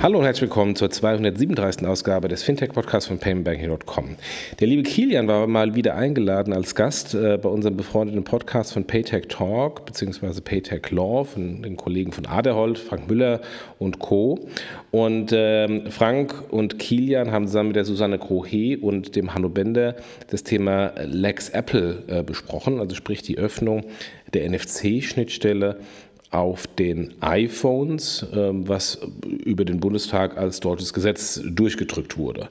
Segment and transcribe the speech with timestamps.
[0.00, 1.84] Hallo und herzlich willkommen zur 237.
[1.84, 4.14] Ausgabe des Fintech-Podcasts von paymentbanking.com.
[4.60, 8.84] Der liebe Kilian war mal wieder eingeladen als Gast äh, bei unserem befreundeten Podcast von
[8.84, 10.40] Paytech Talk bzw.
[10.40, 13.40] Paytech Law von den Kollegen von Aderholt, Frank Müller
[13.80, 14.48] und Co.
[14.92, 19.96] Und ähm, Frank und Kilian haben zusammen mit der Susanne Krohe und dem Hanno Bender
[20.30, 23.82] das Thema Lex Apple äh, besprochen, also sprich die Öffnung
[24.32, 25.80] der NFC-Schnittstelle
[26.30, 28.98] auf den iPhones, ähm, was
[29.44, 32.48] über den Bundestag als deutsches Gesetz durchgedrückt wurde.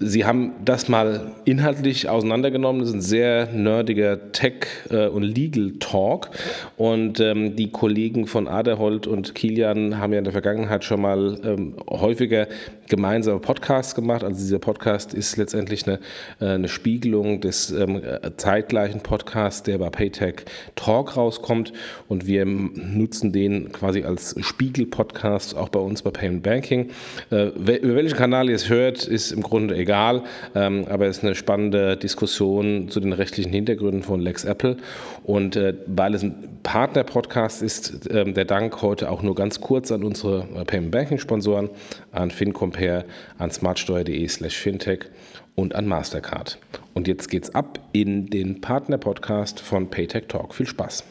[0.00, 2.80] Sie haben das mal inhaltlich auseinandergenommen.
[2.80, 6.30] Das ist ein sehr nerdiger Tech- äh, und Legal-Talk.
[6.76, 11.38] Und ähm, die Kollegen von Aderholt und Kilian haben ja in der Vergangenheit schon mal
[11.44, 12.48] ähm, häufiger
[12.88, 14.24] gemeinsame Podcasts gemacht.
[14.24, 16.00] Also dieser Podcast ist letztendlich eine,
[16.40, 18.02] äh, eine Spiegelung des ähm,
[18.36, 21.72] zeitgleichen Podcasts, der bei Paytech Talk rauskommt.
[22.08, 26.90] Und wir nutzen den quasi als Spiegel-Podcast auch bei uns bei Payment Banking.
[27.30, 30.22] Äh, über welchen Kanal ihr es hört, ist im Grunde egal,
[30.54, 34.76] ähm, aber es ist eine spannende Diskussion zu den rechtlichen Hintergründen von Lex Apple.
[35.24, 39.92] Und äh, weil es ein Partner-Podcast ist, äh, der Dank heute auch nur ganz kurz
[39.92, 41.68] an unsere äh, Payment Banking-Sponsoren,
[42.12, 43.04] an FinCompare,
[43.38, 45.10] an smartsteuer.de slash fintech
[45.54, 46.58] und an Mastercard.
[46.94, 50.54] Und jetzt geht's ab in den Partner-Podcast von Paytech Talk.
[50.54, 51.04] Viel Spaß.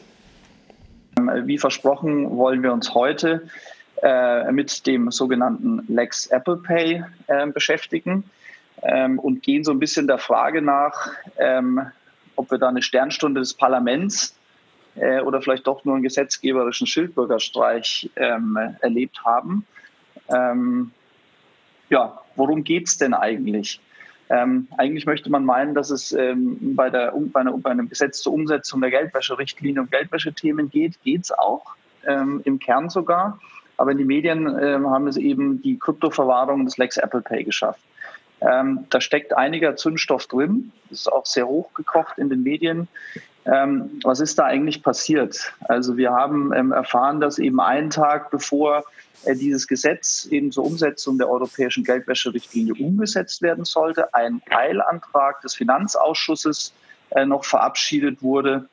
[1.44, 3.42] Wie versprochen wollen wir uns heute
[4.02, 8.24] äh, mit dem sogenannten Lex Apple Pay äh, beschäftigen
[8.84, 11.80] ähm, und gehen so ein bisschen der Frage nach, ähm,
[12.36, 14.36] ob wir da eine Sternstunde des Parlaments
[14.96, 19.66] äh, oder vielleicht doch nur einen gesetzgeberischen Schildbürgerstreich ähm, erlebt haben.
[20.28, 20.90] Ähm,
[21.88, 23.80] ja, worum geht es denn eigentlich?
[24.30, 28.20] Ähm, eigentlich möchte man meinen, dass es ähm, bei, der, bei, einer, bei, einem Gesetz
[28.20, 31.02] zur Umsetzung der Geldwäscherichtlinie um Geldwäschethemen geht.
[31.02, 31.74] Geht es auch,
[32.06, 33.40] im Kern sogar.
[33.78, 37.80] Aber in die Medien haben es eben die Kryptoverwahrung des Lex Apple Pay geschafft.
[38.48, 40.72] Ähm, da steckt einiger Zündstoff drin.
[40.90, 42.88] Das ist auch sehr hochgekocht in den Medien.
[43.46, 45.52] Ähm, was ist da eigentlich passiert?
[45.60, 48.84] Also wir haben ähm, erfahren, dass eben einen Tag bevor
[49.24, 55.54] äh, dieses Gesetz eben zur Umsetzung der europäischen Geldwäscherichtlinie umgesetzt werden sollte, ein Teilantrag des
[55.54, 56.72] Finanzausschusses
[57.10, 58.68] äh, noch verabschiedet wurde,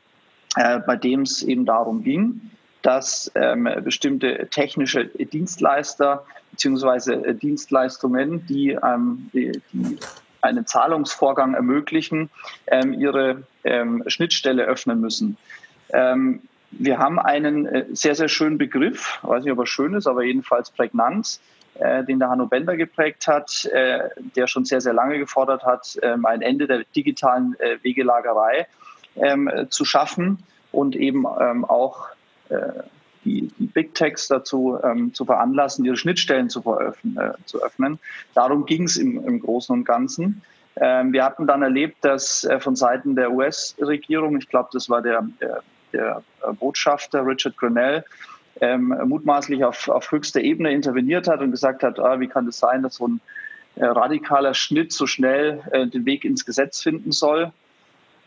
[0.56, 2.52] äh, bei dem es eben darum ging,
[2.82, 7.34] dass ähm, bestimmte technische Dienstleister bzw.
[7.34, 9.98] Dienstleistungen, die, ähm, die, die,
[10.42, 12.30] einen Zahlungsvorgang ermöglichen,
[12.68, 15.38] ähm, ihre ähm, Schnittstelle öffnen müssen.
[15.94, 20.08] Ähm, wir haben einen äh, sehr, sehr schönen Begriff, weiß nicht, ob er schön ist,
[20.08, 21.40] aber jedenfalls prägnant,
[21.76, 25.98] äh, den der Hanno Bender geprägt hat, äh, der schon sehr, sehr lange gefordert hat,
[26.02, 28.68] ähm, ein Ende der digitalen äh, Wegelagerei
[29.16, 30.40] ähm, zu schaffen
[30.72, 32.21] und eben auch äh,
[33.24, 38.00] die, die, Big Techs dazu ähm, zu veranlassen, ihre Schnittstellen zu, äh, zu öffnen.
[38.34, 40.42] Darum ging es im, im, Großen und Ganzen.
[40.76, 45.02] Ähm, wir hatten dann erlebt, dass äh, von Seiten der US-Regierung, ich glaube, das war
[45.02, 45.64] der, der,
[45.94, 48.04] der, äh, Botschafter Richard Grenell,
[48.60, 52.60] ähm, mutmaßlich auf, auf höchster Ebene interveniert hat und gesagt hat, ah, wie kann es
[52.60, 53.22] das sein, dass so ein
[53.76, 57.52] äh, radikaler Schnitt so schnell äh, den Weg ins Gesetz finden soll.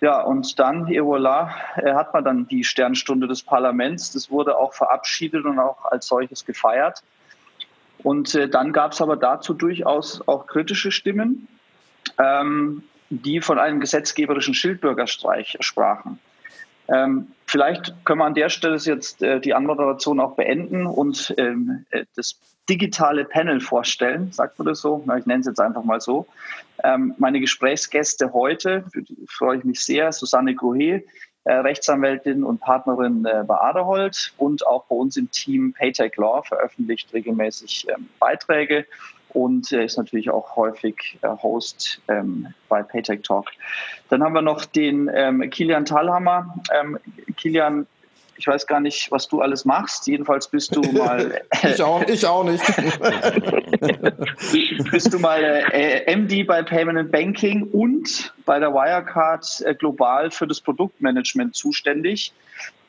[0.01, 4.13] Ja, und dann, et voilà, äh, hat man dann die Sternstunde des Parlaments.
[4.13, 7.03] Das wurde auch verabschiedet und auch als solches gefeiert.
[8.03, 11.49] Und äh, dann gab es aber dazu durchaus auch kritische Stimmen,
[12.19, 16.19] ähm, die von einem gesetzgeberischen Schildbürgerstreich sprachen.
[16.89, 21.87] Ähm, vielleicht können wir an der Stelle jetzt äh, die Anmoderation auch beenden und ähm,
[21.91, 22.39] äh, das
[22.69, 25.03] digitale Panel vorstellen, sagt man das so?
[25.07, 26.27] Na, ich nenne es jetzt einfach mal so.
[26.83, 28.85] Ähm, meine Gesprächsgäste heute,
[29.29, 31.03] freue ich mich sehr, Susanne Grohe,
[31.45, 36.43] äh, Rechtsanwältin und Partnerin äh, bei Aderholt und auch bei uns im Team Paytech Law
[36.43, 38.87] veröffentlicht regelmäßig ähm, Beiträge
[39.35, 43.51] und äh, ist natürlich auch häufig äh, Host ähm, bei Paytech Talk.
[44.09, 46.55] Dann haben wir noch den ähm, Kilian Thalhammer.
[46.73, 46.99] Ähm,
[47.37, 47.87] Kilian
[48.37, 50.07] ich weiß gar nicht, was du alles machst.
[50.07, 51.41] Jedenfalls bist du mal.
[51.63, 52.63] ich, auch, ich auch nicht.
[54.91, 55.43] bist du mal
[55.73, 61.55] äh, MD bei Payment and Banking und bei der Wirecard äh, global für das Produktmanagement
[61.55, 62.33] zuständig.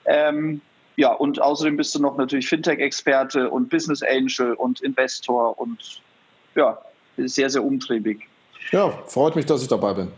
[0.05, 0.61] Ähm,
[0.97, 6.01] ja, und außerdem bist du noch natürlich Fintech-Experte und Business Angel und Investor und
[6.55, 6.77] ja,
[7.17, 8.27] sehr, sehr umtriebig.
[8.71, 10.11] Ja, freut mich, dass ich dabei bin.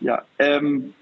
[0.00, 0.94] Ja, ähm,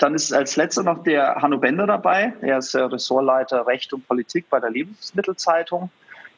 [0.00, 2.32] Dann ist als letzter noch der Hanno Bender dabei.
[2.40, 5.90] Er ist Ressortleiter Recht und Politik bei der Lebensmittelzeitung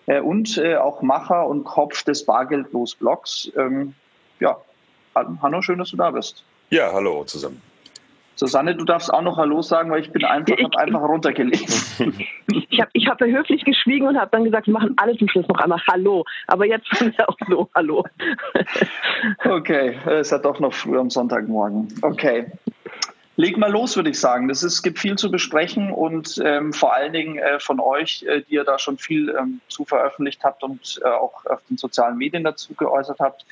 [0.07, 3.53] äh, und äh, auch Macher und Kopf des Bargeldlos-Blogs.
[3.57, 3.95] Ähm,
[4.41, 4.57] ja,
[5.15, 6.45] Hanno, schön, dass du da bist.
[6.71, 7.63] Ja, hallo zusammen.
[8.35, 12.15] Susanne, du darfst auch noch Hallo sagen, weil ich bin einfach, ich, einfach runtergelesen.
[12.71, 15.47] Ich habe ich hab höflich geschwiegen und habe dann gesagt, wir machen alle zum Schluss
[15.47, 16.25] noch einmal Hallo.
[16.47, 18.05] Aber jetzt sind wir auch so Hallo.
[19.45, 21.89] Okay, es ist ja doch noch früh am Sonntagmorgen.
[22.01, 22.47] Okay.
[23.37, 24.51] Leg mal los, würde ich sagen.
[24.51, 28.55] Es gibt viel zu besprechen und ähm, vor allen Dingen äh, von euch, äh, die
[28.55, 32.45] ihr da schon viel ähm, zu veröffentlicht habt und äh, auch auf den sozialen Medien
[32.45, 33.47] dazu geäußert habt.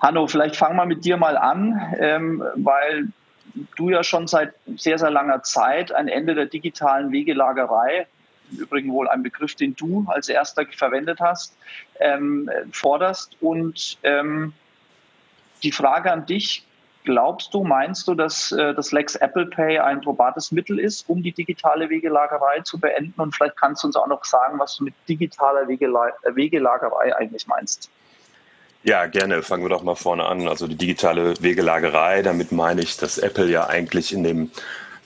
[0.00, 3.08] Hanno, vielleicht fang mal mit dir mal an, ähm, weil
[3.76, 8.06] du ja schon seit sehr, sehr langer Zeit ein Ende der digitalen Wegelagerei,
[8.52, 11.56] im Übrigen wohl ein Begriff, den du als erster verwendet hast,
[11.98, 13.36] ähm, forderst.
[13.40, 14.52] Und ähm,
[15.64, 16.64] die Frage an dich,
[17.08, 21.22] glaubst du, meinst du, dass äh, das Lex Apple Pay ein probates Mittel ist, um
[21.22, 23.18] die digitale Wegelagerei zu beenden?
[23.18, 27.46] Und vielleicht kannst du uns auch noch sagen, was du mit digitaler Wegela Wegelagerei eigentlich
[27.46, 27.88] meinst.
[28.82, 29.42] Ja, gerne.
[29.42, 30.48] Fangen wir doch mal vorne an.
[30.48, 34.50] Also die digitale Wegelagerei, damit meine ich, dass Apple ja eigentlich in dem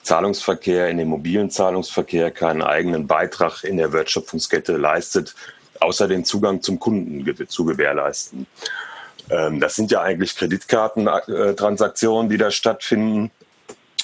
[0.01, 5.35] Zahlungsverkehr, in dem mobilen Zahlungsverkehr keinen eigenen Beitrag in der Wertschöpfungskette leistet,
[5.79, 8.45] außer den Zugang zum Kunden zu gewährleisten.
[9.29, 13.31] Ähm, das sind ja eigentlich Kreditkartentransaktionen, die da stattfinden.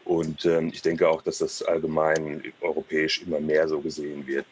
[0.06, 4.46] Und ähm, ich denke auch, dass das allgemein europäisch immer mehr so gesehen wird.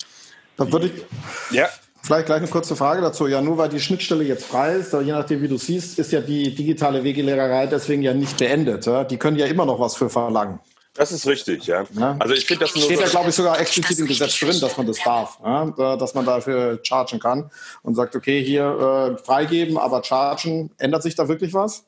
[0.57, 1.55] Da würde ich.
[1.55, 1.67] Ja.
[2.01, 3.27] Vielleicht gleich eine kurze Frage dazu.
[3.27, 6.19] Ja, nur weil die Schnittstelle jetzt frei ist, je nachdem, wie du siehst, ist ja
[6.19, 8.85] die digitale Wegelehrerei deswegen ja nicht beendet.
[9.09, 10.59] Die können ja immer noch was für verlangen.
[10.95, 11.85] Das ist richtig, ja.
[11.93, 12.15] ja.
[12.19, 14.77] Also ich finde das nur steht ja, glaube ich, sogar explizit im Gesetz drin, dass
[14.77, 15.95] man das darf, ja?
[15.95, 17.49] dass man dafür chargen kann
[17.81, 20.71] und sagt, okay, hier äh, freigeben, aber chargen.
[20.77, 21.85] Ändert sich da wirklich was?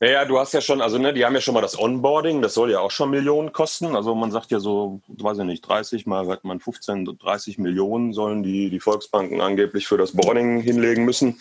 [0.00, 2.54] Naja, du hast ja schon, also ne, die haben ja schon mal das Onboarding, das
[2.54, 3.96] soll ja auch schon Millionen kosten.
[3.96, 8.12] Also man sagt ja so, weiß ich nicht, 30 mal hat man 15, 30 Millionen
[8.12, 11.40] sollen die, die Volksbanken angeblich für das Boarding hinlegen müssen.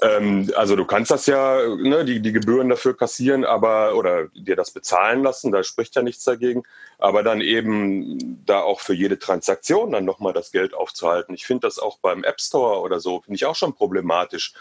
[0.00, 4.54] Ähm, also du kannst das ja, ne, die, die Gebühren dafür kassieren, aber oder dir
[4.54, 6.62] das bezahlen lassen, da spricht ja nichts dagegen.
[6.98, 11.34] Aber dann eben da auch für jede Transaktion dann nochmal das Geld aufzuhalten.
[11.34, 14.54] Ich finde das auch beim App Store oder so, finde ich auch schon problematisch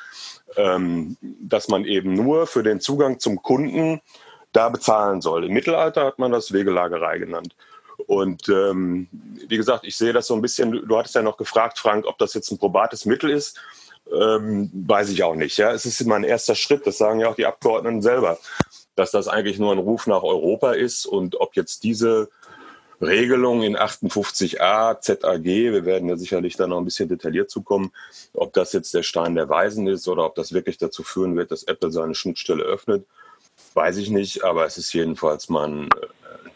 [0.57, 4.01] ähm, dass man eben nur für den Zugang zum Kunden
[4.51, 5.45] da bezahlen soll.
[5.45, 7.55] Im Mittelalter hat man das Wegelagerei genannt.
[8.07, 9.07] Und ähm,
[9.47, 12.17] wie gesagt, ich sehe das so ein bisschen, du hattest ja noch gefragt, Frank, ob
[12.17, 13.59] das jetzt ein probates Mittel ist.
[14.13, 15.57] Ähm, weiß ich auch nicht.
[15.57, 15.71] Ja?
[15.71, 18.37] Es ist immer ein erster Schritt, das sagen ja auch die Abgeordneten selber,
[18.95, 22.29] dass das eigentlich nur ein Ruf nach Europa ist und ob jetzt diese
[23.01, 27.91] Regelung in 58a ZAG, wir werden ja sicherlich da noch ein bisschen detailliert zukommen,
[28.33, 31.51] ob das jetzt der Stein der Weisen ist oder ob das wirklich dazu führen wird,
[31.51, 33.05] dass Apple seine Schnittstelle öffnet,
[33.73, 36.07] weiß ich nicht, aber es ist jedenfalls mal ein äh,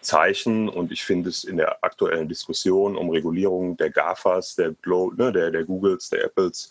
[0.02, 0.70] Zeichen.
[0.70, 5.52] Und ich finde es in der aktuellen Diskussion um Regulierung der GAFAs, der, ne, der,
[5.52, 6.70] der Googles, der Apples,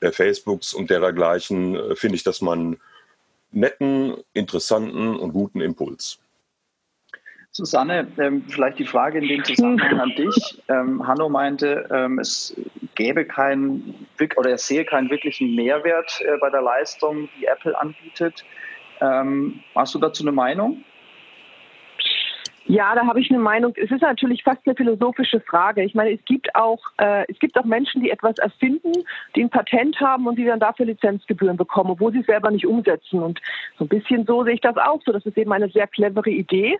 [0.00, 2.78] der Facebooks und dergleichen, äh, finde ich, dass man
[3.50, 6.18] netten, interessanten und guten Impuls.
[7.50, 10.62] Susanne, ähm, vielleicht die Frage in dem Zusammenhang an dich.
[10.68, 12.54] Ähm, Hanno meinte, ähm, es
[12.94, 18.44] gäbe keinen oder er sehe keinen wirklichen Mehrwert äh, bei der Leistung, die Apple anbietet.
[19.00, 20.82] Hast du dazu eine Meinung?
[22.68, 23.72] Ja, da habe ich eine Meinung.
[23.76, 25.82] Es ist natürlich fast eine philosophische Frage.
[25.82, 28.92] Ich meine, es gibt auch äh, es gibt auch Menschen, die etwas erfinden,
[29.34, 32.66] die ein Patent haben und die dann dafür Lizenzgebühren bekommen, obwohl sie es selber nicht
[32.66, 33.22] umsetzen.
[33.22, 33.40] Und
[33.78, 35.00] so ein bisschen so sehe ich das auch.
[35.06, 36.78] So, das ist eben eine sehr clevere Idee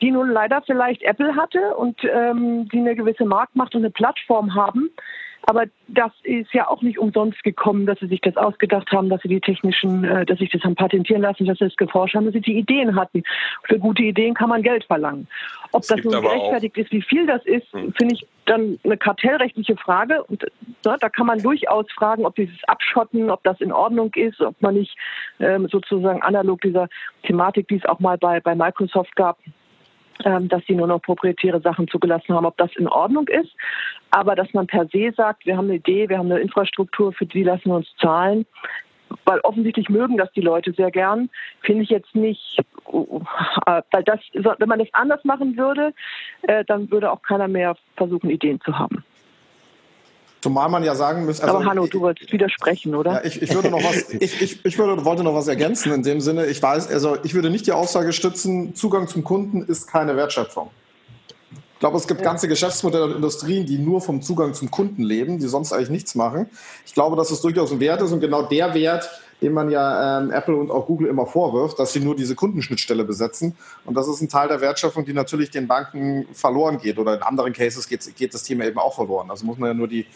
[0.00, 4.54] die nun leider vielleicht Apple hatte und ähm, die eine gewisse Marktmacht und eine Plattform
[4.54, 4.90] haben.
[5.46, 9.20] Aber das ist ja auch nicht umsonst gekommen, dass sie sich das ausgedacht haben, dass
[9.22, 12.24] sie die technischen, äh, dass sich das haben patentieren lassen, dass sie es geforscht haben,
[12.24, 13.22] dass sie die Ideen hatten.
[13.64, 15.28] Für gute Ideen kann man Geld verlangen.
[15.72, 17.92] Ob es das nun gerechtfertigt ist, wie viel das ist, hm.
[17.92, 20.22] finde ich dann eine kartellrechtliche Frage.
[20.24, 24.40] Und ne, da kann man durchaus fragen, ob dieses Abschotten, ob das in Ordnung ist,
[24.40, 24.96] ob man nicht
[25.40, 26.88] ähm, sozusagen analog dieser
[27.24, 29.38] Thematik, die es auch mal bei, bei Microsoft gab,
[30.18, 33.54] dass sie nur noch proprietäre Sachen zugelassen haben, ob das in Ordnung ist.
[34.10, 37.26] Aber dass man per se sagt, wir haben eine Idee, wir haben eine Infrastruktur, für
[37.26, 38.46] die lassen wir uns zahlen,
[39.24, 41.30] weil offensichtlich mögen das die Leute sehr gern,
[41.62, 45.92] finde ich jetzt nicht, äh, weil das, wenn man das anders machen würde,
[46.42, 49.04] äh, dann würde auch keiner mehr versuchen, Ideen zu haben.
[50.44, 51.44] Zumal man ja sagen müsste.
[51.44, 53.12] Also, Aber Hanno, du wolltest widersprechen, oder?
[53.12, 56.02] Ja, ich, ich würde noch was, ich, ich, ich würde, wollte noch was ergänzen in
[56.02, 56.44] dem Sinne.
[56.44, 60.68] Ich weiß, also ich würde nicht die Aussage stützen, Zugang zum Kunden ist keine Wertschöpfung.
[61.72, 62.26] Ich glaube, es gibt ja.
[62.26, 66.14] ganze Geschäftsmodelle und Industrien, die nur vom Zugang zum Kunden leben, die sonst eigentlich nichts
[66.14, 66.44] machen.
[66.84, 69.08] Ich glaube, dass es durchaus ein Wert ist und genau der Wert,
[69.42, 73.04] den man ja ähm, Apple und auch Google immer vorwirft, dass sie nur diese Kundenschnittstelle
[73.04, 73.56] besetzen.
[73.84, 76.98] Und das ist ein Teil der Wertschöpfung, die natürlich den Banken verloren geht.
[76.98, 79.30] Oder in anderen Cases geht, geht das Thema eben auch verloren.
[79.30, 80.06] Also muss man ja nur die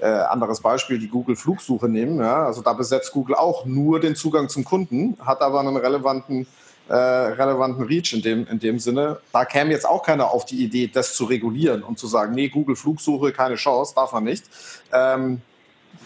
[0.00, 2.18] äh, anderes Beispiel, die Google Flugsuche nehmen.
[2.18, 2.46] Ja?
[2.46, 6.46] Also da besetzt Google auch nur den Zugang zum Kunden, hat aber einen relevanten
[6.88, 9.18] äh, relevanten Reach in dem, in dem Sinne.
[9.32, 12.48] Da käme jetzt auch keiner auf die Idee, das zu regulieren und zu sagen, nee,
[12.48, 14.44] Google Flugsuche, keine Chance, darf man nicht.
[14.92, 15.40] Ähm,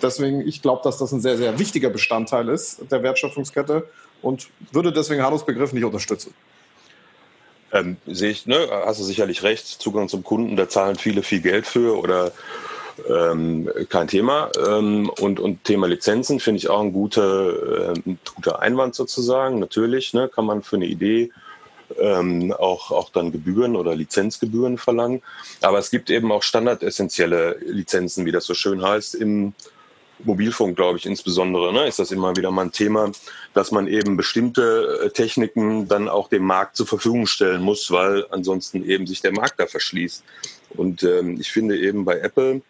[0.02, 3.88] deswegen, ich glaube, dass das ein sehr, sehr wichtiger Bestandteil ist der Wertschöpfungskette
[4.23, 6.35] und würde deswegen Hannos Begriff nicht unterstützen.
[7.73, 11.40] Ähm, sehe ich, ne, hast du sicherlich recht, Zugang zum Kunden, da zahlen viele viel
[11.40, 12.33] Geld für oder
[13.09, 14.50] ähm, kein Thema.
[14.66, 19.59] Ähm, und, und Thema Lizenzen finde ich auch ein guter, äh, guter Einwand sozusagen.
[19.59, 21.30] Natürlich ne, kann man für eine Idee
[21.99, 25.23] ähm, auch, auch dann Gebühren oder Lizenzgebühren verlangen.
[25.61, 29.54] Aber es gibt eben auch standardessentielle Lizenzen, wie das so schön heißt, im
[30.25, 33.12] Mobilfunk, glaube ich, insbesondere, ne, ist das immer wieder mal ein Thema,
[33.54, 38.26] dass man eben bestimmte äh, Techniken dann auch dem Markt zur Verfügung stellen muss, weil
[38.30, 40.25] ansonsten eben sich der Markt da verschließt.
[40.70, 42.62] Und ähm, ich finde eben bei Apple,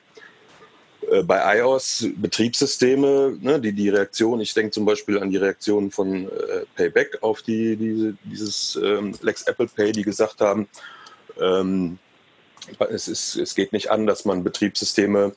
[1.11, 5.91] äh, bei iOS Betriebssysteme, ne, die die Reaktion, ich denke zum Beispiel an die Reaktion
[5.91, 10.69] von äh, Payback auf die, die dieses ähm, Lex Apple Pay, die gesagt haben,
[11.41, 11.99] ähm,
[12.91, 15.33] es, ist, es geht nicht an, dass man Betriebssysteme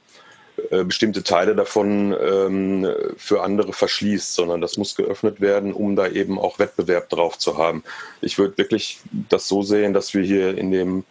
[0.70, 2.88] äh, bestimmte Teile davon ähm,
[3.18, 7.58] für andere verschließt, sondern das muss geöffnet werden, um da eben auch Wettbewerb drauf zu
[7.58, 7.84] haben.
[8.22, 9.00] Ich würde wirklich
[9.30, 11.04] das so sehen, dass wir hier in dem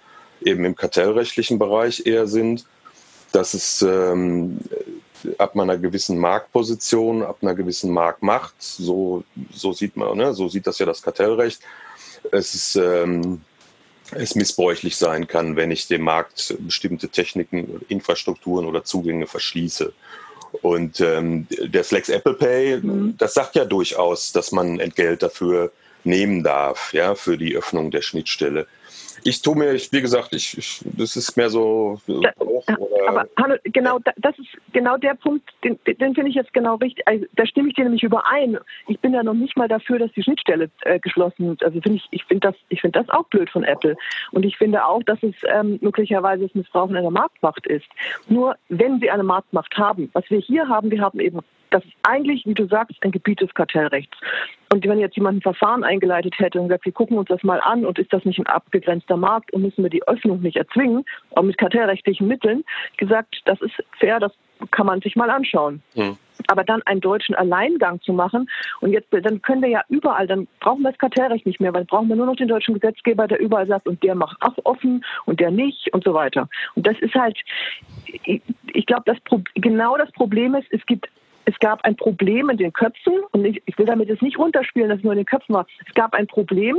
[0.43, 2.67] eben im kartellrechtlichen Bereich eher sind,
[3.33, 4.59] dass es ähm,
[5.39, 10.67] ab einer gewissen Marktposition, ab einer gewissen Marktmacht, so, so sieht man, ne, so sieht
[10.67, 11.61] das ja das Kartellrecht,
[12.33, 13.43] es ist ähm,
[14.13, 19.93] es missbräuchlich sein kann, wenn ich dem Markt bestimmte Techniken, Infrastrukturen oder Zugänge verschließe.
[20.63, 23.15] Und ähm, der Flex Apple Pay, mhm.
[23.19, 25.71] das sagt ja durchaus, dass man Entgelt dafür
[26.03, 28.67] nehmen darf, ja, für die Öffnung der Schnittstelle
[29.25, 32.01] ich tue mir, ich, wie gesagt, ich, ich, das ist mehr so.
[32.07, 32.33] Da,
[33.07, 37.07] aber Hanno, genau, das ist genau der Punkt, den, den finde ich jetzt genau richtig.
[37.07, 38.59] Also, da stimme ich dir nämlich überein.
[38.89, 41.65] Ich bin ja noch nicht mal dafür, dass die Schnittstelle äh, geschlossen wird.
[41.65, 43.97] Also finde ich, ich finde das, ich finde das auch blöd von Apple.
[44.33, 47.89] Und ich finde auch, dass es ähm, möglicherweise das Missbrauchen einer Marktmacht ist.
[48.29, 51.95] Nur wenn sie eine Marktmacht haben, was wir hier haben, wir haben eben das ist
[52.03, 54.17] eigentlich, wie du sagst, ein Gebiet des Kartellrechts.
[54.73, 57.61] Und wenn jetzt jemand ein Verfahren eingeleitet hätte und gesagt, wir gucken uns das mal
[57.61, 61.05] an und ist das nicht ein abgegrenzter Markt und müssen wir die Öffnung nicht erzwingen,
[61.35, 62.65] auch mit kartellrechtlichen Mitteln,
[62.97, 64.33] gesagt, das ist fair, das
[64.71, 65.83] kann man sich mal anschauen.
[65.95, 66.17] Mhm.
[66.47, 68.49] Aber dann einen deutschen Alleingang zu machen
[68.81, 71.85] und jetzt, dann können wir ja überall, dann brauchen wir das Kartellrecht nicht mehr, weil
[71.85, 75.05] brauchen wir nur noch den deutschen Gesetzgeber, der überall sagt, und der macht auch offen
[75.27, 76.49] und der nicht und so weiter.
[76.75, 77.39] Und das ist halt,
[78.07, 78.41] ich,
[78.73, 79.19] ich glaube, das,
[79.55, 81.09] genau das Problem ist, es gibt
[81.45, 84.89] es gab ein Problem in den Köpfen und ich, ich will damit jetzt nicht runterspielen,
[84.89, 85.67] dass es nur in den Köpfen war.
[85.87, 86.79] Es gab ein Problem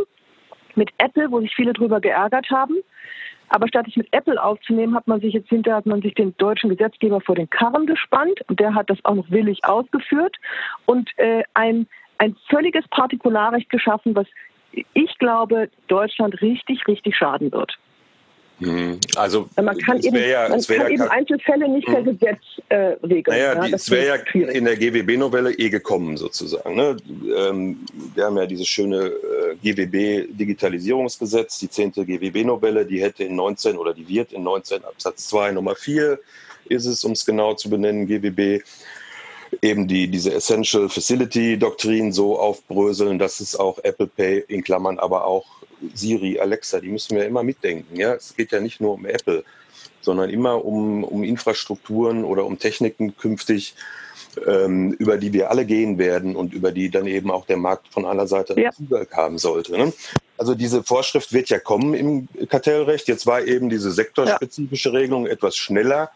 [0.75, 2.77] mit Apple, wo sich viele darüber geärgert haben.
[3.49, 6.33] Aber statt sich mit Apple aufzunehmen, hat man sich jetzt hinterher hat man sich den
[6.37, 10.37] deutschen Gesetzgeber vor den Karren gespannt und der hat das auch noch willig ausgeführt
[10.85, 11.87] und äh, ein
[12.17, 14.27] ein völliges Partikularrecht geschaffen, was
[14.93, 17.77] ich glaube, Deutschland richtig, richtig schaden wird.
[18.61, 18.99] Mhm.
[19.15, 22.17] Also man kann eben, ja, man kann ja eben Einzelfälle nicht per mhm.
[22.17, 22.39] Gesetz
[22.69, 23.37] äh, regeln.
[23.37, 24.55] Naja, ja, die, es wäre ja schwierig.
[24.55, 26.75] in der GWB-Novelle eh gekommen sozusagen.
[26.75, 26.95] Ne?
[27.35, 27.79] Ähm,
[28.13, 31.93] wir haben ja dieses schöne äh, GWB-Digitalisierungsgesetz, die 10.
[31.93, 36.19] GWB-Novelle, die hätte in 19 oder die wird in 19 Absatz 2 Nummer 4
[36.69, 38.63] ist es, um es genau zu benennen, GWB
[39.61, 44.97] eben die, diese Essential Facility Doktrin so aufbröseln, dass es auch Apple Pay in Klammern,
[44.97, 45.45] aber auch
[45.93, 47.95] Siri, Alexa, die müssen wir immer mitdenken.
[47.95, 48.13] Ja?
[48.13, 49.43] Es geht ja nicht nur um Apple,
[50.01, 53.75] sondern immer um, um Infrastrukturen oder um Techniken künftig,
[54.47, 57.87] ähm, über die wir alle gehen werden und über die dann eben auch der Markt
[57.89, 58.71] von aller Seite ja.
[58.71, 59.73] Zugang haben sollte.
[59.73, 59.93] Ne?
[60.37, 63.07] Also diese Vorschrift wird ja kommen im Kartellrecht.
[63.07, 66.11] Jetzt war eben diese sektorspezifische Regelung etwas schneller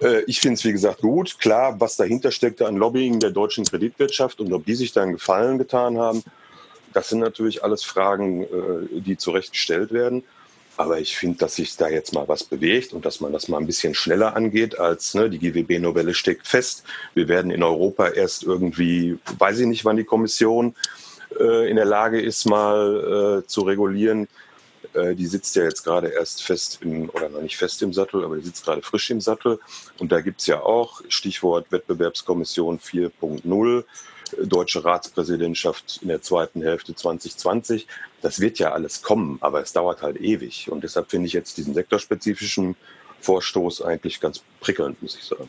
[0.00, 1.38] äh, ich finde es, wie gesagt, gut.
[1.38, 5.12] Klar, was dahinter steckte an Lobbying der deutschen Kreditwirtschaft und ob die sich da einen
[5.12, 6.22] Gefallen getan haben,
[6.98, 10.24] das sind natürlich alles Fragen, äh, die zurechtgestellt werden.
[10.76, 13.58] Aber ich finde, dass sich da jetzt mal was bewegt und dass man das mal
[13.58, 16.82] ein bisschen schneller angeht als ne, die GWB-Novelle steckt fest.
[17.14, 20.74] Wir werden in Europa erst irgendwie, weiß ich nicht, wann die Kommission
[21.38, 24.26] äh, in der Lage ist, mal äh, zu regulieren,
[24.94, 28.24] äh, die sitzt ja jetzt gerade erst fest im, oder noch nicht fest im Sattel,
[28.24, 29.60] aber die sitzt gerade frisch im Sattel.
[30.00, 33.84] Und da gibt es ja auch Stichwort Wettbewerbskommission 4.0,
[34.42, 37.86] deutsche Ratspräsidentschaft in der zweiten Hälfte 2020.
[38.22, 40.70] Das wird ja alles kommen, aber es dauert halt ewig.
[40.70, 42.76] Und deshalb finde ich jetzt diesen sektorspezifischen
[43.20, 45.48] Vorstoß eigentlich ganz prickelnd, muss ich sagen.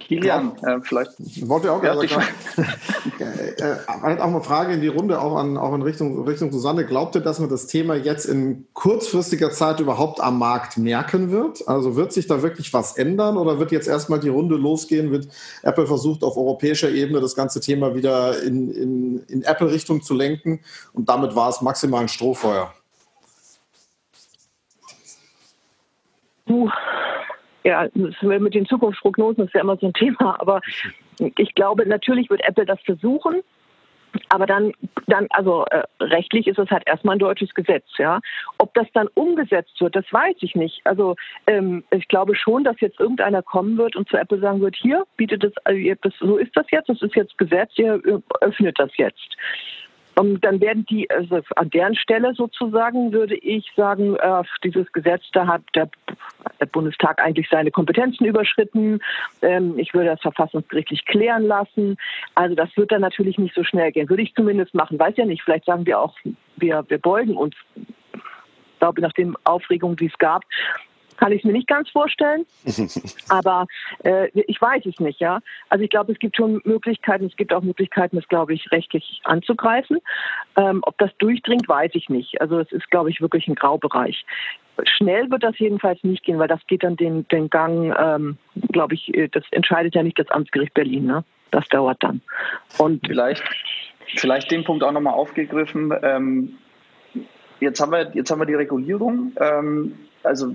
[0.00, 1.12] Kilian, äh, vielleicht.
[1.48, 2.02] Wollte auch, ja, also,
[3.20, 6.84] äh, äh, auch eine Frage in die Runde, auch, an, auch in Richtung, Richtung Susanne.
[6.86, 11.66] Glaubt ihr, dass man das Thema jetzt in kurzfristiger Zeit überhaupt am Markt merken wird?
[11.68, 15.10] Also wird sich da wirklich was ändern oder wird jetzt erstmal die Runde losgehen?
[15.10, 15.28] Wird
[15.62, 20.60] Apple versucht, auf europäischer Ebene das ganze Thema wieder in, in, in Apple-Richtung zu lenken
[20.92, 22.72] und damit war es maximal ein Strohfeuer?
[26.46, 26.70] Puh
[27.64, 30.60] ja, mit den Zukunftsprognosen ist ja immer so ein Thema, aber
[31.18, 33.42] ich glaube, natürlich wird Apple das versuchen.
[34.28, 34.72] Aber dann,
[35.08, 38.20] dann also äh, rechtlich ist es halt erstmal ein deutsches Gesetz, ja.
[38.58, 40.80] Ob das dann umgesetzt wird, das weiß ich nicht.
[40.84, 41.16] Also
[41.48, 45.04] ähm, ich glaube schon, dass jetzt irgendeiner kommen wird und zu Apple sagen wird: Hier
[45.16, 45.80] bietet es, also,
[46.20, 48.00] so ist das jetzt, das ist jetzt Gesetz, ihr
[48.40, 49.36] öffnet das jetzt.
[50.16, 55.24] Um, dann werden die, also an deren Stelle sozusagen würde ich sagen, äh, dieses Gesetz,
[55.32, 55.88] da hat der,
[56.60, 59.00] der, Bundestag eigentlich seine Kompetenzen überschritten.
[59.42, 61.96] Ähm, ich würde das verfassungsgerichtlich klären lassen.
[62.36, 64.08] Also das wird dann natürlich nicht so schnell gehen.
[64.08, 64.98] Würde ich zumindest machen.
[64.98, 66.16] Weiß ja nicht, vielleicht sagen wir auch,
[66.56, 67.54] wir, wir beugen uns.
[67.74, 70.44] Ich glaube, nach den Aufregungen, die es gab,
[71.16, 72.46] kann ich es mir nicht ganz vorstellen.
[73.28, 73.66] Aber
[74.04, 75.40] äh, ich weiß es nicht, ja.
[75.68, 79.20] Also ich glaube, es gibt schon Möglichkeiten, es gibt auch Möglichkeiten, das, glaube ich, rechtlich
[79.24, 79.98] anzugreifen.
[80.56, 82.40] Ähm, ob das durchdringt, weiß ich nicht.
[82.40, 84.24] Also es ist, glaube ich, wirklich ein Graubereich.
[84.84, 88.38] Schnell wird das jedenfalls nicht gehen, weil das geht dann den, den Gang, ähm,
[88.72, 91.24] glaube ich, äh, das entscheidet ja nicht das Amtsgericht Berlin, ne?
[91.50, 92.20] Das dauert dann.
[92.78, 93.44] Und vielleicht,
[94.16, 95.94] vielleicht den Punkt auch nochmal aufgegriffen.
[96.02, 96.58] Ähm,
[97.60, 99.32] jetzt haben wir, jetzt haben wir die Regulierung.
[99.38, 100.52] Ähm, also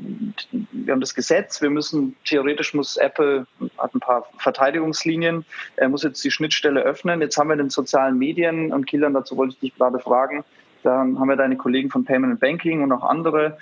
[0.52, 3.46] wir haben das Gesetz, wir müssen, theoretisch muss Apple,
[3.78, 7.22] hat ein paar Verteidigungslinien, er muss jetzt die Schnittstelle öffnen.
[7.22, 10.44] Jetzt haben wir den sozialen Medien und Kilian, dazu wollte ich dich gerade fragen,
[10.84, 13.58] da haben wir deine Kollegen von Payment and Banking und auch andere,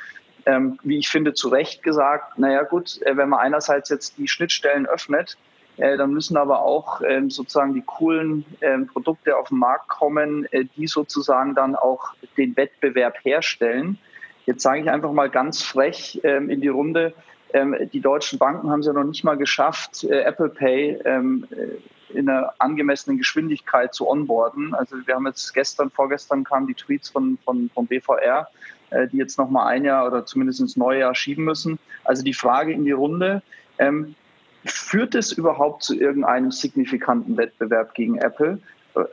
[0.45, 4.28] ähm, wie ich finde, zu Recht gesagt, naja gut, äh, wenn man einerseits jetzt die
[4.28, 5.38] Schnittstellen öffnet,
[5.77, 10.45] äh, dann müssen aber auch ähm, sozusagen die coolen ähm, Produkte auf den Markt kommen,
[10.51, 13.97] äh, die sozusagen dann auch den Wettbewerb herstellen.
[14.45, 17.13] Jetzt sage ich einfach mal ganz frech ähm, in die Runde,
[17.53, 21.47] ähm, die deutschen Banken haben es ja noch nicht mal geschafft, äh, Apple Pay ähm,
[21.51, 24.73] äh, in einer angemessenen Geschwindigkeit zu onboarden.
[24.73, 28.47] Also wir haben jetzt gestern, vorgestern kamen die Tweets von, von, von BVR,
[28.89, 31.79] äh, die jetzt noch mal ein Jahr oder zumindest ins neue Jahr schieben müssen.
[32.03, 33.41] Also die Frage in die Runde,
[33.79, 34.15] ähm,
[34.65, 38.59] führt es überhaupt zu irgendeinem signifikanten Wettbewerb gegen Apple?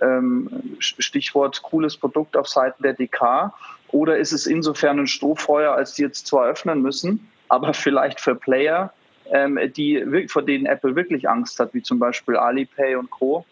[0.00, 3.52] Ähm, Stichwort cooles Produkt auf Seiten der DK.
[3.88, 8.34] Oder ist es insofern ein Strohfeuer, als die jetzt zwar öffnen müssen, aber vielleicht für
[8.34, 8.92] Player,
[9.30, 13.44] ähm, die, vor denen Apple wirklich Angst hat, wie zum Beispiel Alipay und Co.,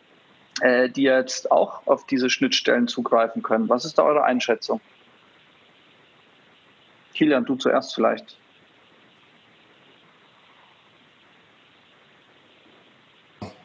[0.61, 3.68] äh, die jetzt auch auf diese Schnittstellen zugreifen können.
[3.68, 4.81] Was ist da eure Einschätzung?
[7.14, 8.37] Kilian, du zuerst vielleicht.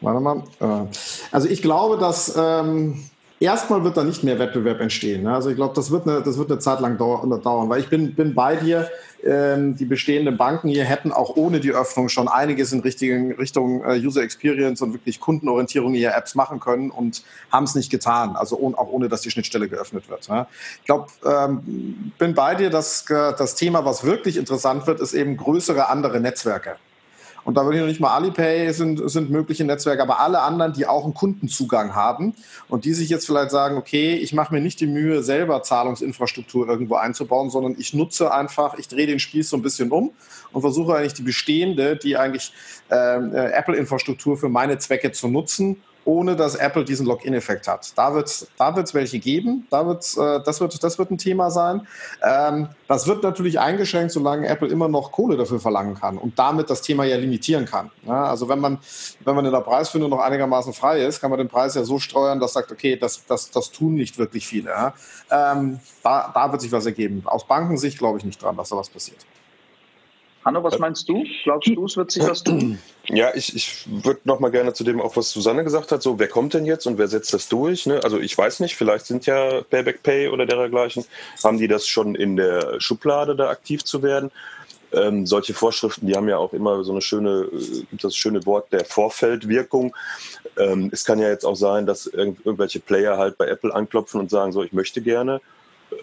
[0.08, 0.42] Warte mal.
[0.60, 0.86] Äh,
[1.30, 3.04] also ich glaube, dass ähm,
[3.40, 5.24] erstmal wird da nicht mehr Wettbewerb entstehen.
[5.24, 5.34] Ne?
[5.34, 8.14] Also ich glaube, das, wird eine, das wird eine Zeit lang dauern, weil ich bin,
[8.14, 8.88] bin bei dir.
[9.22, 13.84] Ähm, die bestehenden Banken hier hätten auch ohne die Öffnung schon einiges in richtigen, Richtung
[13.84, 18.36] äh, User Experience und wirklich Kundenorientierung ihrer Apps machen können und haben es nicht getan.
[18.36, 20.28] Also ohne, auch ohne, dass die Schnittstelle geöffnet wird.
[20.28, 20.46] Ne?
[20.78, 25.14] Ich glaube, ähm, bin bei dir, dass äh, das Thema, was wirklich interessant wird, ist
[25.14, 26.76] eben größere andere Netzwerke.
[27.44, 30.72] Und da würde ich noch nicht mal Alipay sind, sind mögliche Netzwerke, aber alle anderen,
[30.72, 32.34] die auch einen Kundenzugang haben
[32.68, 36.68] und die sich jetzt vielleicht sagen, okay, ich mache mir nicht die Mühe, selber Zahlungsinfrastruktur
[36.68, 40.10] irgendwo einzubauen, sondern ich nutze einfach, ich drehe den Spieß so ein bisschen um
[40.52, 42.52] und versuche eigentlich die bestehende, die eigentlich
[42.90, 47.92] ähm, äh, Apple-Infrastruktur für meine Zwecke zu nutzen ohne dass Apple diesen Login-Effekt hat.
[47.96, 51.18] Da wird es da wird's welche geben, da wird's, äh, das, wird, das wird ein
[51.18, 51.86] Thema sein.
[52.22, 56.70] Ähm, das wird natürlich eingeschränkt, solange Apple immer noch Kohle dafür verlangen kann und damit
[56.70, 57.90] das Thema ja limitieren kann.
[58.06, 58.78] Ja, also wenn man,
[59.24, 61.98] wenn man in der Preisfindung noch einigermaßen frei ist, kann man den Preis ja so
[61.98, 64.70] steuern, dass sagt, okay, das, das, das tun nicht wirklich viele.
[64.70, 64.94] Ja.
[65.30, 67.22] Ähm, da, da wird sich was ergeben.
[67.26, 69.26] Aus Bankensicht glaube ich nicht dran, dass da was passiert.
[70.48, 71.24] Hanno, was meinst du?
[71.44, 72.78] Glaubst du, es wird sich was tun?
[73.04, 76.18] Ja, ich, ich würde noch mal gerne zu dem auch, was Susanne gesagt hat, so
[76.18, 77.84] wer kommt denn jetzt und wer setzt das durch?
[77.84, 78.00] Ne?
[78.02, 81.04] Also ich weiß nicht, vielleicht sind ja Payback Pay oder dergleichen,
[81.44, 84.30] haben die das schon in der Schublade, da aktiv zu werden.
[84.90, 88.72] Ähm, solche Vorschriften, die haben ja auch immer so eine schöne, äh, das schöne Wort
[88.72, 89.94] der Vorfeldwirkung.
[90.56, 94.18] Ähm, es kann ja jetzt auch sein, dass irgend, irgendwelche Player halt bei Apple anklopfen
[94.18, 95.42] und sagen, so, ich möchte gerne.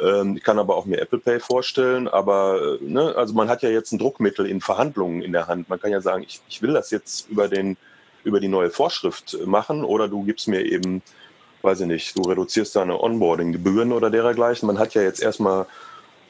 [0.01, 3.61] Ähm, ich kann aber auch mir Apple Pay vorstellen, aber äh, ne, also man hat
[3.61, 5.69] ja jetzt ein Druckmittel in Verhandlungen in der Hand.
[5.69, 7.77] Man kann ja sagen, ich, ich will das jetzt über, den,
[8.23, 11.01] über die neue Vorschrift machen oder du gibst mir eben,
[11.61, 14.67] weiß ich nicht, du reduzierst deine Onboarding-Gebühren oder dergleichen.
[14.67, 15.67] Man hat ja jetzt erstmal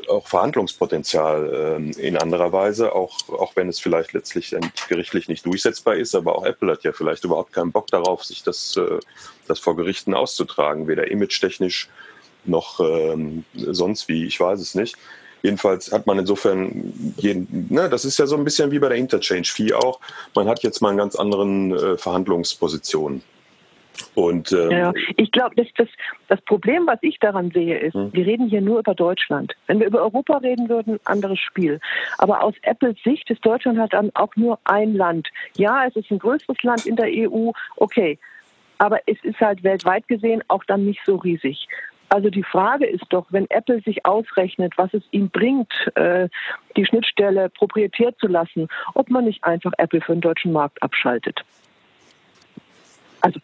[0.10, 4.56] auch Verhandlungspotenzial äh, in anderer Weise, auch, auch wenn es vielleicht letztlich
[4.90, 8.44] gerichtlich nicht durchsetzbar ist, aber auch Apple hat ja vielleicht überhaupt keinen Bock darauf, sich
[8.44, 9.00] das, äh,
[9.48, 11.90] das vor Gerichten auszutragen, weder image-technisch
[12.48, 14.96] noch ähm, sonst wie, ich weiß es nicht.
[15.42, 18.98] Jedenfalls hat man insofern, jeden, ne, das ist ja so ein bisschen wie bei der
[18.98, 20.00] Interchange-Fee auch,
[20.34, 23.22] man hat jetzt mal einen ganz anderen äh, Verhandlungsposition.
[24.14, 25.88] Und, ähm, ja, ich glaube, das, das,
[26.28, 28.12] das Problem, was ich daran sehe, ist, hm.
[28.14, 29.54] wir reden hier nur über Deutschland.
[29.68, 31.80] Wenn wir über Europa reden würden, anderes Spiel.
[32.18, 35.30] Aber aus Apples Sicht ist Deutschland halt dann auch nur ein Land.
[35.58, 38.18] Ja, es ist ein größeres Land in der EU, okay.
[38.78, 41.68] Aber es ist halt weltweit gesehen auch dann nicht so riesig.
[42.10, 46.30] Also die Frage ist doch, wenn Apple sich ausrechnet, was es ihm bringt, äh,
[46.78, 51.42] die Schnittstelle proprietär zu lassen, ob man nicht einfach Apple für den deutschen Markt abschaltet.
[53.22, 53.40] Also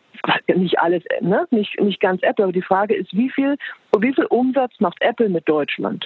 [0.55, 1.47] nicht alles, ne?
[1.49, 3.57] nicht, nicht ganz Apple, aber die Frage ist, wie viel,
[3.97, 6.05] wie viel Umsatz macht Apple mit Deutschland?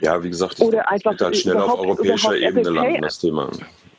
[0.00, 3.50] Ja, wie gesagt, das Oder einfach halt schnell auf europäischer Ebene landen, das Thema.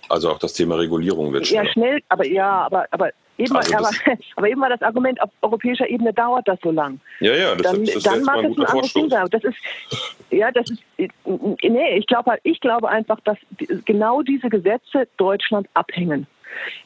[0.10, 1.66] Also auch das Thema Regulierung wird schnell.
[1.66, 3.90] Ja, schnell, aber ja, aber, aber Eben, also aber,
[4.36, 7.00] aber, eben war das Argument, auf europäischer Ebene dauert das so lang.
[7.20, 9.28] Ja, ja, das, dann, das dann mag es ein anderes Ding sein.
[9.32, 9.58] Das ist,
[10.30, 10.82] ja, das ist,
[11.26, 13.38] nee, ich glaube, ich glaube einfach, dass
[13.86, 16.28] genau diese Gesetze Deutschland abhängen.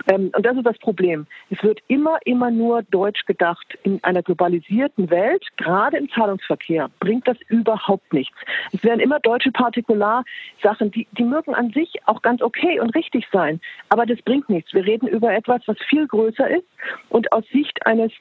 [0.10, 1.28] Ähm, und das ist das Problem.
[1.50, 3.78] Es wird immer, immer nur deutsch gedacht.
[3.84, 8.38] In einer globalisierten Welt, gerade im Zahlungsverkehr, bringt das überhaupt nichts.
[8.74, 13.28] Es werden immer deutsche Partikularsachen, die, die mögen an sich auch ganz okay und richtig
[13.32, 14.74] sein, aber das bringt nichts.
[14.74, 16.68] Wir reden über etwas, was viel größer ist
[17.10, 18.12] und aus Sicht eines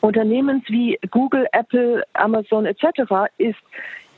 [0.00, 3.30] Unternehmens wie Google, Apple, Amazon etc.
[3.38, 3.58] ist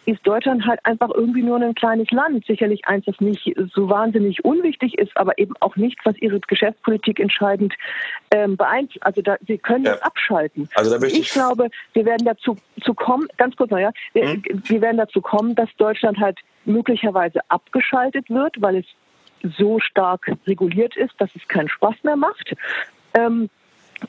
[0.07, 2.45] ist Deutschland halt einfach irgendwie nur ein kleines Land.
[2.47, 7.21] Sicherlich eins, das nicht so wahnsinnig unwichtig ist, aber eben auch nicht, was ihre Geschäftspolitik
[7.21, 7.75] entscheidend
[8.33, 9.05] ähm, beeinflusst.
[9.05, 9.93] Also da, sie können ja.
[9.93, 10.69] das abschalten.
[10.75, 14.29] Also da ich, ich glaube, wir werden dazu zu kommen, ganz kurz noch, ja, wir,
[14.29, 14.43] hm?
[14.65, 18.87] wir werden dazu kommen, dass Deutschland halt möglicherweise abgeschaltet wird, weil es
[19.59, 22.55] so stark reguliert ist, dass es keinen Spaß mehr macht.
[23.15, 23.51] Ähm,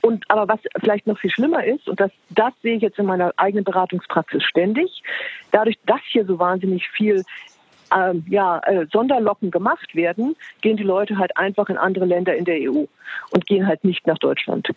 [0.01, 3.05] und aber was vielleicht noch viel schlimmer ist, und das, das sehe ich jetzt in
[3.05, 5.03] meiner eigenen Beratungspraxis ständig,
[5.51, 7.23] dadurch, dass hier so wahnsinnig viel
[7.95, 12.45] ähm, ja, äh, Sonderlocken gemacht werden, gehen die Leute halt einfach in andere Länder in
[12.45, 12.85] der EU
[13.31, 14.69] und gehen halt nicht nach Deutschland.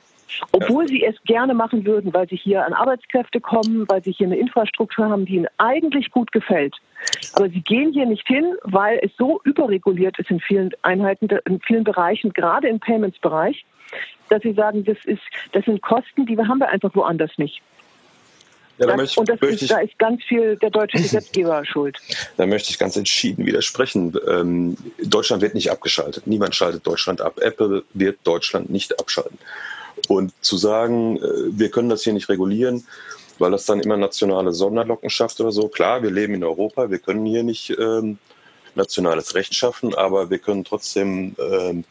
[0.52, 4.26] Obwohl sie es gerne machen würden, weil sie hier an Arbeitskräfte kommen, weil sie hier
[4.26, 6.76] eine Infrastruktur haben, die ihnen eigentlich gut gefällt.
[7.34, 11.60] Aber sie gehen hier nicht hin, weil es so überreguliert ist in vielen Einheiten, in
[11.60, 13.64] vielen Bereichen, gerade im Payments-Bereich,
[14.28, 17.62] dass sie sagen, das, ist, das sind Kosten, die haben wir einfach woanders nicht.
[18.78, 21.98] Ja, da das, und das ist, ich, da ist ganz viel der deutsche Gesetzgeber schuld.
[22.36, 24.14] Da möchte ich ganz entschieden widersprechen.
[24.28, 26.26] Ähm, Deutschland wird nicht abgeschaltet.
[26.26, 27.38] Niemand schaltet Deutschland ab.
[27.40, 29.38] Apple wird Deutschland nicht abschalten.
[30.08, 31.20] Und zu sagen, äh,
[31.58, 32.86] wir können das hier nicht regulieren,
[33.38, 35.68] weil das dann immer nationale Sonderlocken schafft oder so.
[35.68, 38.18] Klar, wir leben in Europa, wir können hier nicht ähm,
[38.74, 41.84] nationales Recht schaffen, aber wir können trotzdem ähm,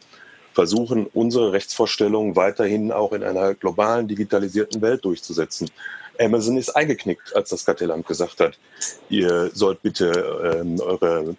[0.56, 5.70] versuchen, unsere Rechtsvorstellungen weiterhin auch in einer globalen, digitalisierten Welt durchzusetzen.
[6.18, 8.58] Amazon ist eingeknickt, als das Kartellamt gesagt hat,
[9.10, 11.36] ihr sollt bitte ähm, eure,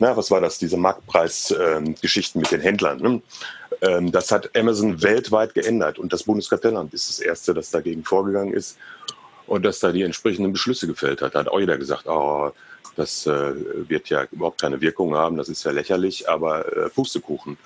[0.00, 2.98] na, was war das, diese Marktpreisgeschichten ähm, mit den Händlern.
[3.00, 3.22] Ne?
[3.80, 8.52] Ähm, das hat Amazon weltweit geändert und das Bundeskartellamt ist das Erste, das dagegen vorgegangen
[8.52, 8.76] ist
[9.46, 11.34] und das da die entsprechenden Beschlüsse gefällt hat.
[11.34, 12.52] Da hat auch jeder gesagt, oh,
[12.96, 13.54] das äh,
[13.88, 17.56] wird ja überhaupt keine Wirkung haben, das ist ja lächerlich, aber äh, Pustekuchen.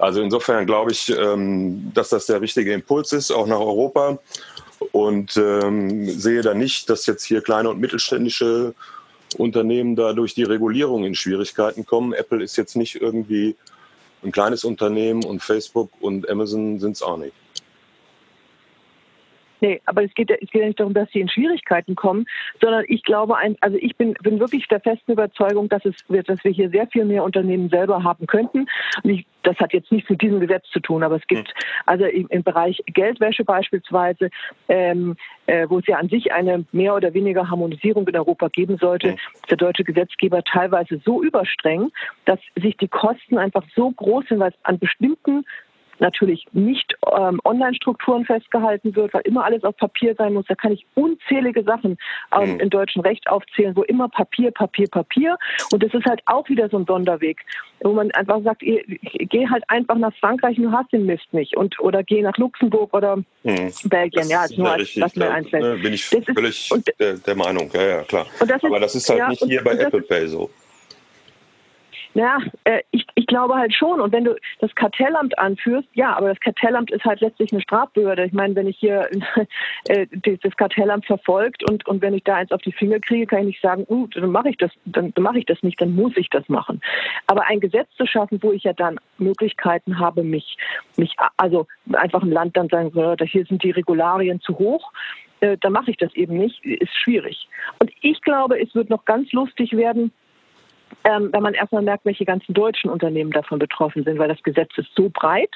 [0.00, 4.18] Also insofern glaube ich, ähm, dass das der richtige Impuls ist, auch nach Europa
[4.92, 8.74] und ähm, sehe da nicht, dass jetzt hier kleine und mittelständische
[9.36, 12.14] Unternehmen da durch die Regulierung in Schwierigkeiten kommen.
[12.14, 13.56] Apple ist jetzt nicht irgendwie
[14.24, 17.34] ein kleines Unternehmen und Facebook und Amazon sind es auch nicht.
[19.60, 22.26] Nee, aber es geht, es geht ja nicht darum, dass sie in Schwierigkeiten kommen,
[22.60, 26.42] sondern ich glaube, ein, also ich bin, bin wirklich der festen Überzeugung, dass es dass
[26.44, 28.66] wir hier sehr viel mehr Unternehmen selber haben könnten.
[29.02, 31.54] Und ich, das hat jetzt nichts mit diesem Gesetz zu tun, aber es gibt hm.
[31.86, 34.30] also im, im Bereich Geldwäsche beispielsweise,
[34.68, 38.78] ähm, äh, wo es ja an sich eine mehr oder weniger Harmonisierung in Europa geben
[38.78, 39.18] sollte, hm.
[39.34, 41.90] ist der deutsche Gesetzgeber teilweise so überstreng,
[42.24, 45.44] dass sich die Kosten einfach so groß sind, weil es an bestimmten
[46.00, 50.46] natürlich nicht ähm, Online-Strukturen festgehalten wird, weil immer alles auf Papier sein muss.
[50.46, 51.96] Da kann ich unzählige Sachen
[52.32, 52.60] ähm, mhm.
[52.60, 55.36] im deutschen Recht aufzählen, wo immer Papier, Papier, Papier.
[55.72, 57.38] Und das ist halt auch wieder so ein Sonderweg,
[57.80, 61.56] wo man einfach sagt, geh halt einfach nach Frankreich und du hast den Mist nicht.
[61.56, 63.72] Und, oder geh nach Luxemburg oder mhm.
[63.84, 64.22] Belgien.
[64.22, 65.62] Das ja, ist nur als, was mir einfällt.
[65.62, 68.26] Ne, bin ich völlig ist, der, der, Meinung, ja, ja, klar.
[68.38, 70.50] Das Aber das ist halt ja, nicht hier bei Apple Pay so.
[72.14, 74.00] Ja, äh, ich, ich glaube halt schon.
[74.00, 78.24] Und wenn du das Kartellamt anführst, ja, aber das Kartellamt ist halt letztlich eine Strafbehörde.
[78.24, 79.08] Ich meine, wenn ich hier
[79.88, 80.06] äh,
[80.42, 83.46] das Kartellamt verfolgt und, und wenn ich da eins auf die Finger kriege, kann ich
[83.46, 86.16] nicht sagen, uh, dann mache ich das, dann, dann mache ich das nicht, dann muss
[86.16, 86.80] ich das machen.
[87.28, 90.56] Aber ein Gesetz zu schaffen, wo ich ja dann Möglichkeiten habe, mich,
[90.96, 92.90] mich also einfach ein Land dann sagen,
[93.24, 94.92] hier sind die Regularien zu hoch,
[95.40, 97.48] äh, dann mache ich das eben nicht, ist schwierig.
[97.78, 100.12] Und ich glaube, es wird noch ganz lustig werden,
[101.04, 104.70] ähm, wenn man erstmal merkt, welche ganzen deutschen Unternehmen davon betroffen sind, weil das Gesetz
[104.76, 105.50] ist so breit.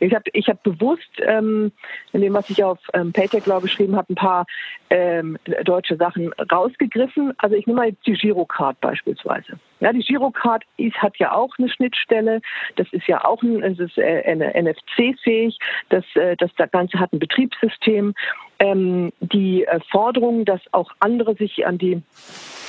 [0.00, 1.72] Ich habe ich hab bewusst, ähm,
[2.12, 4.46] in dem, was ich auf ähm, Paytech Law geschrieben habe, ein paar
[4.90, 7.32] ähm, deutsche Sachen rausgegriffen.
[7.38, 9.58] Also ich nehme mal die Girocard beispielsweise.
[9.80, 12.40] Ja, die Girocard ist, hat ja auch eine Schnittstelle.
[12.76, 15.58] Das ist ja auch ein, es ist, äh, NFC-fähig.
[15.88, 18.14] Das, äh, das Ganze hat ein Betriebssystem.
[18.58, 22.02] Ähm, die äh, Forderung, dass auch andere sich an die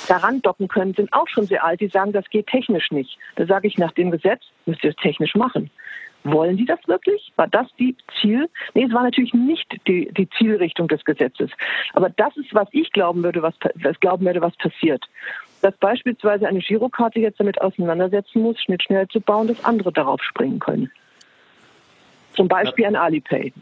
[0.07, 1.81] daran docken können, sind auch schon sehr alt.
[1.81, 3.17] Die sagen, das geht technisch nicht.
[3.35, 5.69] Da sage ich, nach dem Gesetz müsst ihr es technisch machen.
[6.23, 7.31] Wollen Sie das wirklich?
[7.35, 8.49] War das die Ziel?
[8.73, 11.51] Nee, es war natürlich nicht die, die Zielrichtung des Gesetzes.
[11.93, 15.03] Aber das ist, was ich glauben würde, was, was glauben würde, was passiert.
[15.61, 20.59] Dass beispielsweise eine Girokarte jetzt damit auseinandersetzen muss, schnittschnell zu bauen, dass andere darauf springen
[20.59, 20.91] können.
[22.35, 23.53] Zum Beispiel ein Alipay.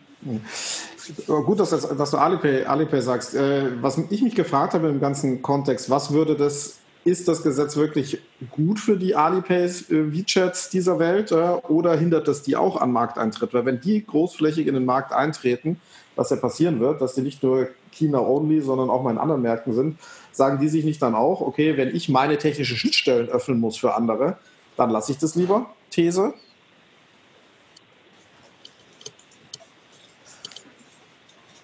[1.27, 3.35] Gut, dass, dass du Alipay, Alipay sagst.
[3.35, 7.75] Äh, was ich mich gefragt habe im ganzen Kontext, was würde das, ist das Gesetz
[7.75, 12.79] wirklich gut für die Alipays, äh, WeChats dieser Welt äh, oder hindert das die auch
[12.79, 13.53] an Markteintritt?
[13.53, 15.79] Weil wenn die großflächig in den Markt eintreten,
[16.15, 19.73] was ja passieren wird, dass die nicht nur China-only, sondern auch mal in anderen Märkten
[19.73, 19.97] sind,
[20.31, 23.95] sagen die sich nicht dann auch, okay, wenn ich meine technischen Schnittstellen öffnen muss für
[23.95, 24.37] andere,
[24.77, 26.33] dann lasse ich das lieber, These.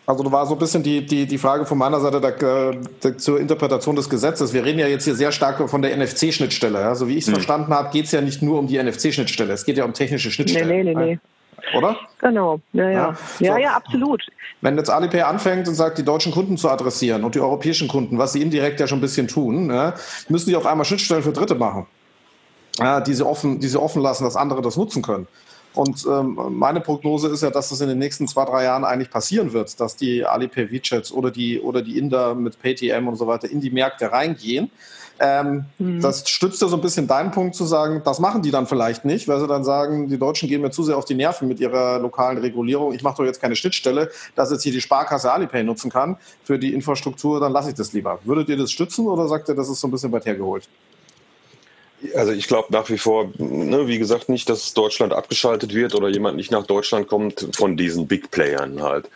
[0.09, 3.15] Also da war so ein bisschen die, die, die Frage von meiner Seite da, da,
[3.15, 4.55] zur Interpretation des Gesetzes.
[4.55, 6.81] Wir reden ja jetzt hier sehr stark von der NFC-Schnittstelle.
[6.81, 6.95] Ja?
[6.95, 7.35] So wie ich es hm.
[7.35, 10.31] verstanden habe, geht es ja nicht nur um die NFC-Schnittstelle, es geht ja um technische
[10.31, 10.67] Schnittstellen.
[10.67, 11.77] Nee, nee, nee, nee.
[11.77, 11.95] Oder?
[12.21, 12.91] Genau, ja, ja.
[12.91, 13.59] Ja, ja, so.
[13.59, 14.25] ja, absolut.
[14.61, 18.17] Wenn jetzt Alipay anfängt und sagt, die deutschen Kunden zu adressieren und die europäischen Kunden,
[18.17, 19.93] was sie indirekt ja schon ein bisschen tun, ja,
[20.27, 21.85] müssen die auf einmal Schnittstellen für Dritte machen,
[22.79, 25.27] ja, die, sie offen, die sie offen lassen, dass andere das nutzen können.
[25.79, 29.09] Und ähm, meine Prognose ist ja, dass das in den nächsten zwei, drei Jahren eigentlich
[29.09, 33.27] passieren wird, dass die Alipay WeChats oder die, oder die Inder mit PayTM und so
[33.27, 34.71] weiter in die Märkte reingehen.
[35.21, 36.01] Ähm, mhm.
[36.01, 39.05] Das stützt ja so ein bisschen deinen Punkt zu sagen, das machen die dann vielleicht
[39.05, 41.61] nicht, weil sie dann sagen, die Deutschen gehen mir zu sehr auf die Nerven mit
[41.61, 42.93] ihrer lokalen Regulierung.
[42.93, 46.59] Ich mache doch jetzt keine Schnittstelle, dass jetzt hier die Sparkasse Alipay nutzen kann für
[46.59, 48.19] die Infrastruktur, dann lasse ich das lieber.
[48.25, 50.67] Würdet ihr das stützen oder sagt ihr, das ist so ein bisschen weit hergeholt?
[52.15, 56.07] Also ich glaube nach wie vor, ne, wie gesagt, nicht, dass Deutschland abgeschaltet wird oder
[56.07, 59.09] jemand nicht nach Deutschland kommt von diesen Big Playern halt, äh,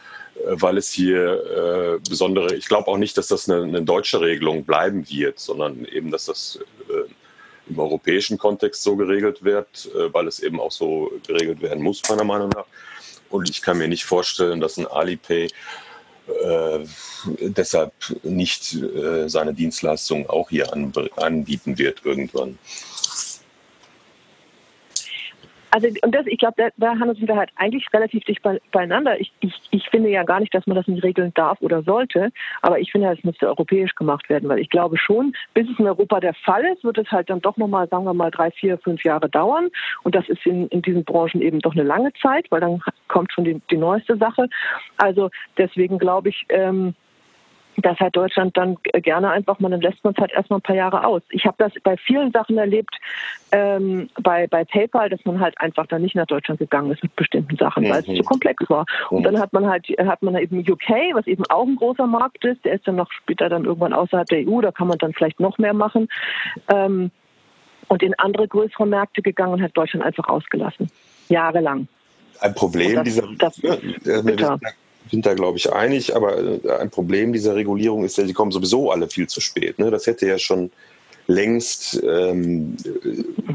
[0.48, 4.66] weil es hier äh, besondere, ich glaube auch nicht, dass das eine, eine, deutsche Regelung
[4.66, 7.10] bleiben wird, sondern eben, dass das äh,
[7.70, 12.02] im europäischen Kontext so geregelt wird, äh, weil es eben auch so geregelt werden muss,
[12.10, 12.66] meiner Meinung nach.
[13.30, 15.48] Und ich kann mir nicht vorstellen, dass ein Alipay
[16.28, 16.86] äh,
[17.40, 22.58] deshalb nicht äh, seine Dienstleistungen auch hier an, anbieten wird irgendwann.
[25.74, 29.20] Also und das, ich glaube, da, da sind wir halt eigentlich relativ dicht beieinander.
[29.20, 32.32] Ich, ich, ich finde ja gar nicht, dass man das nicht regeln darf oder sollte,
[32.62, 35.88] aber ich finde, es müsste europäisch gemacht werden, weil ich glaube schon, bis es in
[35.88, 38.78] Europa der Fall ist, wird es halt dann doch nochmal, sagen wir mal, drei, vier,
[38.78, 39.70] fünf Jahre dauern.
[40.04, 43.34] Und das ist in, in diesen Branchen eben doch eine lange Zeit, weil dann kommt
[43.34, 44.50] schon die, die neueste Sache.
[44.98, 46.94] Also deswegen glaube ich, ähm,
[47.78, 50.76] dass halt Deutschland dann gerne einfach mal, dann lässt man es halt erstmal ein paar
[50.76, 51.22] Jahre aus.
[51.30, 52.96] Ich habe das bei vielen Sachen erlebt,
[53.52, 57.16] ähm, bei, bei PayPal, dass man halt einfach dann nicht nach Deutschland gegangen ist mit
[57.16, 58.12] bestimmten Sachen, weil mhm.
[58.12, 58.86] es zu komplex war.
[59.10, 59.24] Und mhm.
[59.24, 62.64] dann hat man halt, hat man eben UK, was eben auch ein großer Markt ist,
[62.66, 65.40] der ist dann noch später dann irgendwann außerhalb der EU, da kann man dann vielleicht
[65.40, 66.08] noch mehr machen.
[66.70, 67.12] Ähm,
[67.90, 70.90] und in andere größere Märkte gegangen und hat Deutschland einfach ausgelassen.
[71.30, 71.88] Jahrelang.
[72.40, 73.78] Ein Problem das, dieser, das, ja,
[75.14, 78.52] sind da, glaube ich, einig, aber äh, ein Problem dieser Regulierung ist ja, die kommen
[78.52, 79.78] sowieso alle viel zu spät.
[79.78, 79.92] Ne?
[79.92, 80.72] Das hätte ja schon
[81.28, 82.76] längst, ähm,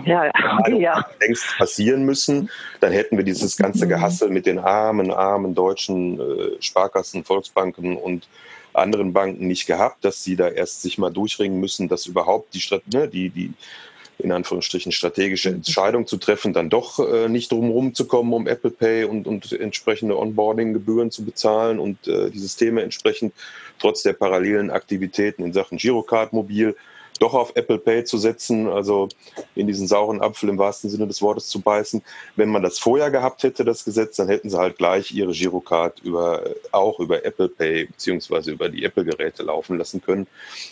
[0.07, 0.69] ja, ja.
[0.79, 1.07] ja.
[1.21, 2.49] längst passieren müssen.
[2.79, 3.91] Dann hätten wir dieses ganze mhm.
[3.91, 8.29] Gehassel mit den armen, armen deutschen äh, Sparkassen, Volksbanken und
[8.73, 12.63] anderen Banken nicht gehabt, dass sie da erst sich mal durchringen müssen, dass überhaupt die,
[12.93, 13.53] ne, die, die
[14.19, 18.71] in Anführungsstrichen strategische Entscheidung zu treffen, dann doch äh, nicht drumherum zu kommen, um Apple
[18.71, 23.33] Pay und, und entsprechende Onboarding-Gebühren zu bezahlen und äh, die Systeme entsprechend
[23.79, 26.75] trotz der parallelen Aktivitäten in Sachen Girocard mobil
[27.19, 29.09] doch auf Apple Pay zu setzen, also
[29.55, 32.03] in diesen sauren Apfel im wahrsten Sinne des Wortes zu beißen.
[32.37, 36.01] Wenn man das vorher gehabt hätte, das Gesetz, dann hätten sie halt gleich ihre Girocard
[36.01, 40.27] über, auch über Apple Pay beziehungsweise über die Apple-Geräte laufen lassen können.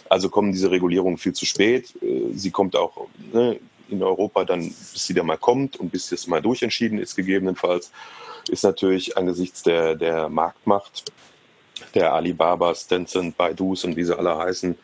[0.08, 1.94] Also kommen diese Regulierungen viel zu spät.
[2.02, 6.08] Äh, sie kommt auch ne, in Europa dann, bis sie da mal kommt und bis
[6.08, 7.92] das mal durchentschieden ist, gegebenenfalls,
[8.48, 11.04] ist natürlich angesichts der, der Marktmacht
[11.94, 14.76] der Alibabas, Tencent, Baidus und wie sie alle heißen,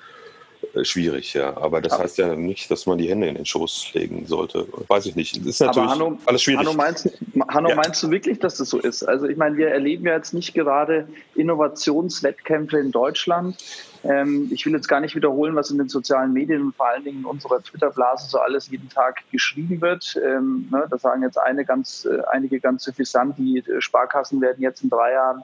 [0.83, 1.57] schwierig, ja.
[1.57, 4.67] Aber das heißt ja nicht, dass man die Hände in den Schoß legen sollte.
[4.89, 5.37] Weiß ich nicht.
[5.39, 6.61] Das ist natürlich Hanno, alles schwierig.
[6.61, 7.09] Hanno, meinst,
[7.49, 7.75] Hanno ja.
[7.75, 9.03] meinst du wirklich, dass das so ist?
[9.03, 13.57] Also ich meine, wir erleben ja jetzt nicht gerade Innovationswettkämpfe in Deutschland.
[14.05, 17.05] Ähm, ich will jetzt gar nicht wiederholen, was in den sozialen Medien und vor allen
[17.05, 20.19] Dingen in unserer Twitter-Blase so alles jeden Tag geschrieben wird.
[20.25, 24.83] Ähm, ne, da sagen jetzt eine ganz, äh, einige ganz suffisant, die Sparkassen werden jetzt
[24.83, 25.43] in drei Jahren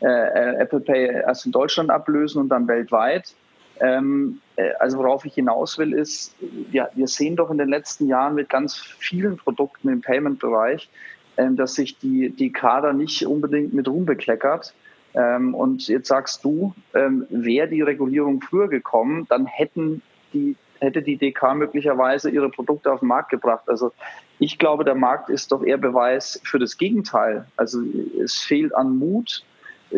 [0.00, 3.32] äh, äh Apple Pay erst in Deutschland ablösen und dann weltweit.
[3.80, 4.43] Ähm, äh,
[4.78, 6.34] also worauf ich hinaus will, ist,
[6.70, 10.88] ja, wir sehen doch in den letzten Jahren mit ganz vielen Produkten im Payment-Bereich,
[11.36, 14.74] ähm, dass sich die, die Kader nicht unbedingt mit Ruhm bekleckert.
[15.14, 21.02] Ähm, und jetzt sagst du, ähm, wäre die Regulierung früher gekommen, dann hätten die, hätte
[21.02, 23.64] die DK möglicherweise ihre Produkte auf den Markt gebracht.
[23.68, 23.92] Also
[24.38, 27.46] ich glaube, der Markt ist doch eher Beweis für das Gegenteil.
[27.56, 27.80] Also
[28.22, 29.44] es fehlt an Mut,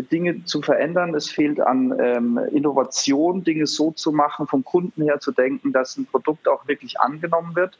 [0.02, 1.14] Dinge zu verändern.
[1.14, 5.96] Es fehlt an ähm, Innovation, Dinge so zu machen, vom Kunden her zu denken, dass
[5.96, 7.78] ein Produkt auch wirklich angenommen wird.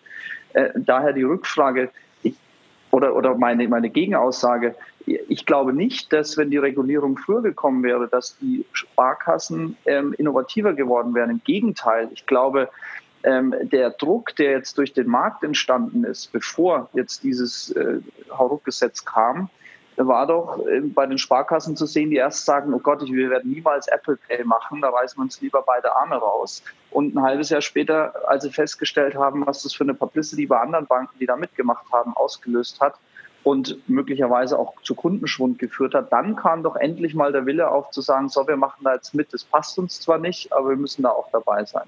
[0.52, 1.90] Äh, daher die Rückfrage
[2.22, 2.34] ich,
[2.90, 4.74] oder, oder meine, meine Gegenaussage.
[5.06, 10.72] Ich glaube nicht, dass wenn die Regulierung früher gekommen wäre, dass die Sparkassen ähm, innovativer
[10.72, 11.30] geworden wären.
[11.30, 12.68] Im Gegenteil, ich glaube,
[13.22, 18.00] ähm, der Druck, der jetzt durch den Markt entstanden ist, bevor jetzt dieses äh,
[18.30, 19.50] Hauruck-Gesetz kam,
[19.96, 23.50] war doch äh, bei den Sparkassen zu sehen, die erst sagen, oh Gott, wir werden
[23.50, 26.62] niemals Apple Pay machen, da reißen wir uns lieber beide Arme raus.
[26.90, 30.58] Und ein halbes Jahr später, als sie festgestellt haben, was das für eine Publicity bei
[30.58, 32.94] anderen Banken, die da mitgemacht haben, ausgelöst hat
[33.42, 37.90] und möglicherweise auch zu Kundenschwund geführt hat, dann kam doch endlich mal der Wille auf
[37.90, 40.76] zu sagen, so, wir machen da jetzt mit, das passt uns zwar nicht, aber wir
[40.76, 41.86] müssen da auch dabei sein.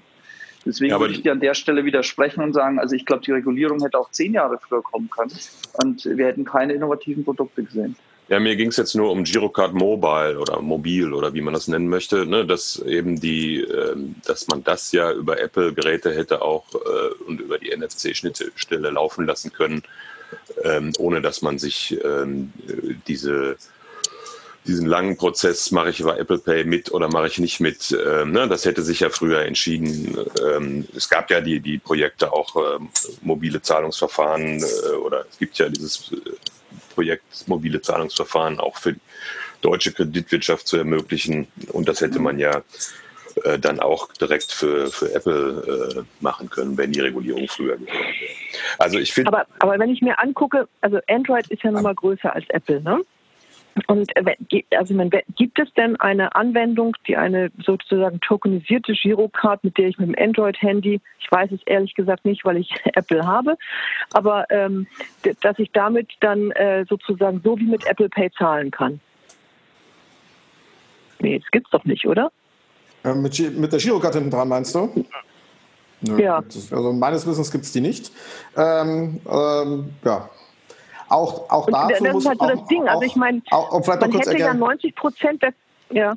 [0.65, 3.31] Deswegen ja, würde ich dir an der Stelle widersprechen und sagen, also ich glaube, die
[3.31, 5.31] Regulierung hätte auch zehn Jahre früher kommen können
[5.73, 7.95] und wir hätten keine innovativen Produkte gesehen.
[8.29, 11.67] Ja, mir ging es jetzt nur um Girocard Mobile oder Mobil oder wie man das
[11.67, 16.65] nennen möchte, ne, dass eben die, ähm, dass man das ja über Apple-Geräte hätte auch
[16.75, 19.81] äh, und über die NFC-Schnittstelle laufen lassen können,
[20.63, 22.53] ähm, ohne dass man sich ähm,
[23.07, 23.57] diese
[24.65, 28.31] diesen langen Prozess, mache ich über Apple Pay mit oder mache ich nicht mit, ähm,
[28.31, 30.17] ne, das hätte sich ja früher entschieden.
[30.45, 32.89] Ähm, es gab ja die, die Projekte auch ähm,
[33.21, 36.17] mobile Zahlungsverfahren äh, oder es gibt ja dieses äh,
[36.93, 38.99] Projekt mobile Zahlungsverfahren auch für die
[39.61, 42.61] deutsche Kreditwirtschaft zu ermöglichen und das hätte man ja
[43.43, 47.93] äh, dann auch direkt für, für Apple äh, machen können, wenn die Regulierung früher gewesen
[47.93, 48.33] wäre.
[48.77, 49.31] Also ich finde.
[49.31, 52.81] Aber, aber wenn ich mir angucke, also Android ist ja nun mal größer als Apple,
[52.81, 53.01] ne?
[53.87, 54.93] Und äh, also
[55.35, 60.15] gibt es denn eine Anwendung, die eine sozusagen tokenisierte Girocard, mit der ich mit dem
[60.17, 63.57] Android-Handy, ich weiß es ehrlich gesagt nicht, weil ich Apple habe,
[64.13, 64.87] aber ähm,
[65.41, 68.99] dass ich damit dann äh, sozusagen so wie mit Apple Pay zahlen kann?
[71.19, 72.31] Nee, das gibt's doch nicht, oder?
[73.03, 75.05] Äh, mit, mit der Girocard hinten dran, meinst du?
[76.01, 76.37] Nö, ja.
[76.37, 78.11] Also meines Wissens gibt es die nicht.
[78.55, 80.29] Ähm, ähm, ja,
[81.09, 82.87] auch, auch dazu das muss ist halt so auch, das Ding.
[82.87, 85.53] Also ich meine, man hätte ja 90 Prozent der
[85.91, 86.13] ja.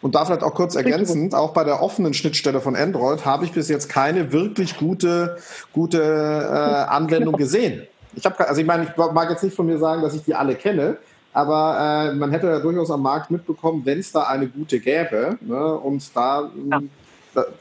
[0.00, 3.52] Und da vielleicht auch kurz ergänzend, auch bei der offenen Schnittstelle von Android habe ich
[3.52, 5.38] bis jetzt keine wirklich gute,
[5.72, 7.86] gute äh, Anwendung gesehen.
[8.14, 10.34] Ich habe, also ich meine, ich mag jetzt nicht von mir sagen, dass ich die
[10.34, 10.96] alle kenne,
[11.32, 15.38] aber äh, man hätte ja durchaus am Markt mitbekommen, wenn es da eine gute gäbe.
[15.40, 16.80] Ne, und da, ja.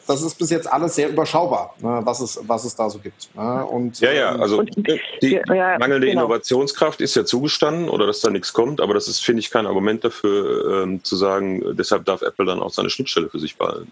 [0.07, 3.29] Das ist bis jetzt alles sehr überschaubar, ne, was, es, was es da so gibt.
[3.35, 6.23] Ne, und, ja, ja, also die ja, mangelnde genau.
[6.23, 9.65] Innovationskraft ist ja zugestanden oder dass da nichts kommt, aber das ist, finde ich, kein
[9.65, 13.91] Argument dafür, ähm, zu sagen, deshalb darf Apple dann auch seine Schnittstelle für sich behalten.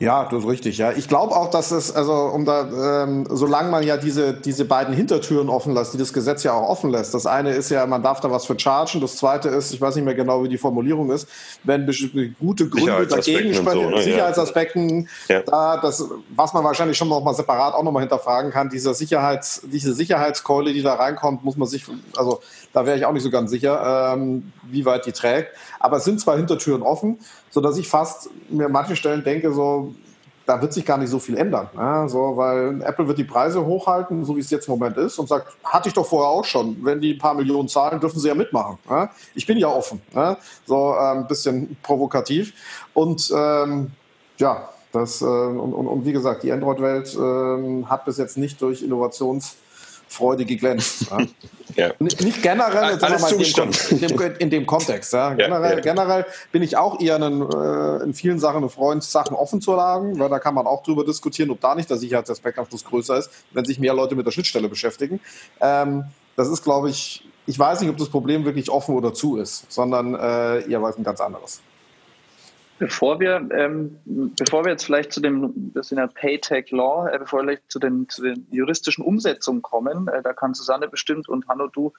[0.00, 0.78] Ja, das ist richtig.
[0.78, 4.64] Ja, ich glaube auch, dass es, also um da, ähm, solange man ja diese diese
[4.64, 7.14] beiden Hintertüren offen lässt, die das Gesetz ja auch offen lässt.
[7.14, 9.00] Das eine ist ja, man darf da was für chargen.
[9.00, 11.28] Das zweite ist, ich weiß nicht mehr genau, wie die Formulierung ist,
[11.64, 11.84] wenn
[12.38, 14.02] gute Gründe dagegen sprechen, so, ne?
[14.02, 15.42] Sicherheitsaspekten, ja.
[15.42, 18.94] da das, was man wahrscheinlich schon noch mal separat auch noch mal hinterfragen kann, dieser
[18.94, 21.84] Sicherheits, diese Sicherheitskeule, die da reinkommt, muss man sich,
[22.16, 22.40] also
[22.72, 25.56] da wäre ich auch nicht so ganz sicher, ähm, wie weit die trägt.
[25.80, 27.18] Aber es sind zwei Hintertüren offen,
[27.50, 29.94] sodass ich fast mir an manchen Stellen denke, so,
[30.48, 31.68] da wird sich gar nicht so viel ändern.
[31.76, 32.08] Ne?
[32.08, 35.28] So, weil Apple wird die Preise hochhalten, so wie es jetzt im Moment ist, und
[35.28, 36.82] sagt, hatte ich doch vorher auch schon.
[36.82, 38.78] Wenn die ein paar Millionen zahlen, dürfen sie ja mitmachen.
[38.88, 39.10] Ne?
[39.34, 40.00] Ich bin ja offen.
[40.14, 40.38] Ne?
[40.64, 42.54] So äh, ein bisschen provokativ.
[42.94, 43.90] Und ähm,
[44.38, 48.62] ja, das, äh, und, und, und, wie gesagt, die Android-Welt äh, hat bis jetzt nicht
[48.62, 49.56] durch Innovations-
[50.08, 51.06] Freude geglänzt.
[51.76, 51.92] Ja.
[51.98, 55.12] Nicht generell, Alles in, dem, in, dem, in, dem, Kontext.
[55.12, 55.34] Ja.
[55.34, 59.36] Generell, ja, generell, bin ich auch eher einen, äh, in vielen Sachen ein Freund, Sachen
[59.36, 62.58] offen zu lagen, weil da kann man auch drüber diskutieren, ob da nicht der Sicherheitsaspekt
[62.58, 65.20] am Schluss größer ist, wenn sich mehr Leute mit der Schnittstelle beschäftigen.
[65.60, 66.04] Ähm,
[66.36, 69.70] das ist, glaube ich, ich weiß nicht, ob das Problem wirklich offen oder zu ist,
[69.70, 71.60] sondern äh, eher was ein ganz anderes.
[72.78, 77.18] Bevor wir, ähm, bevor wir jetzt vielleicht zu dem, das in der Paytech Law, äh,
[77.18, 81.48] bevor wir zu den, zu den juristischen Umsetzungen kommen, äh, da kann Susanne bestimmt und
[81.48, 81.92] Hanno, du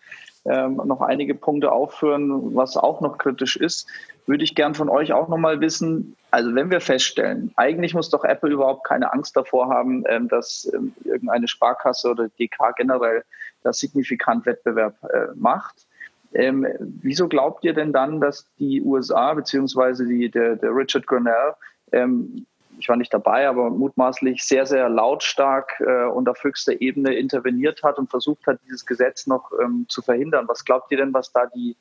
[0.45, 3.87] ähm, noch einige Punkte aufführen, was auch noch kritisch ist,
[4.25, 8.23] würde ich gern von euch auch nochmal wissen, also wenn wir feststellen, eigentlich muss doch
[8.23, 13.23] Apple überhaupt keine Angst davor haben, ähm, dass ähm, irgendeine Sparkasse oder DK generell
[13.63, 15.88] da signifikant Wettbewerb äh, macht
[16.33, 21.53] ähm, wieso glaubt ihr denn dann, dass die USA beziehungsweise der, der Richard Grenell,
[21.91, 22.45] ähm,
[22.77, 27.83] ich war nicht dabei, aber mutmaßlich sehr, sehr lautstark äh, und auf höchster Ebene interveniert
[27.83, 30.47] hat und versucht hat, dieses Gesetz noch ähm, zu verhindern?
[30.47, 31.75] Was glaubt ihr denn, was da die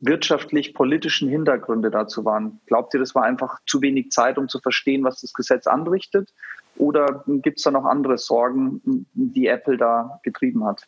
[0.00, 2.60] wirtschaftlich-politischen Hintergründe dazu waren?
[2.66, 6.34] Glaubt ihr, das war einfach zu wenig Zeit, um zu verstehen, was das Gesetz anrichtet?
[6.76, 10.86] Oder gibt es da noch andere Sorgen, die Apple da getrieben hat?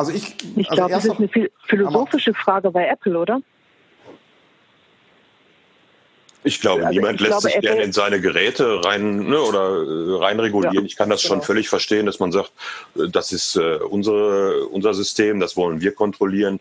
[0.00, 3.42] Also ich, ich also glaube, das ist eine philosophische Frage bei Apple, oder?
[6.42, 9.82] Ich glaube, also niemand ich lässt glaube, sich gerne in seine Geräte rein ne, oder
[9.82, 10.74] äh, rein regulieren.
[10.76, 11.34] Ja, ich kann das genau.
[11.34, 12.50] schon völlig verstehen, dass man sagt,
[12.96, 16.60] äh, das ist äh, unsere, unser System, das wollen wir kontrollieren.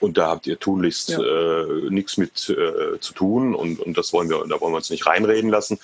[0.00, 1.20] Und da habt ihr tunlichst ja.
[1.20, 4.88] äh, nichts mit äh, zu tun und, und das wollen wir, da wollen wir uns
[4.88, 5.78] nicht reinreden lassen.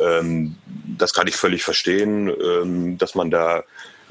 [0.00, 0.56] Ähm,
[0.98, 3.62] das kann ich völlig verstehen, ähm, dass man da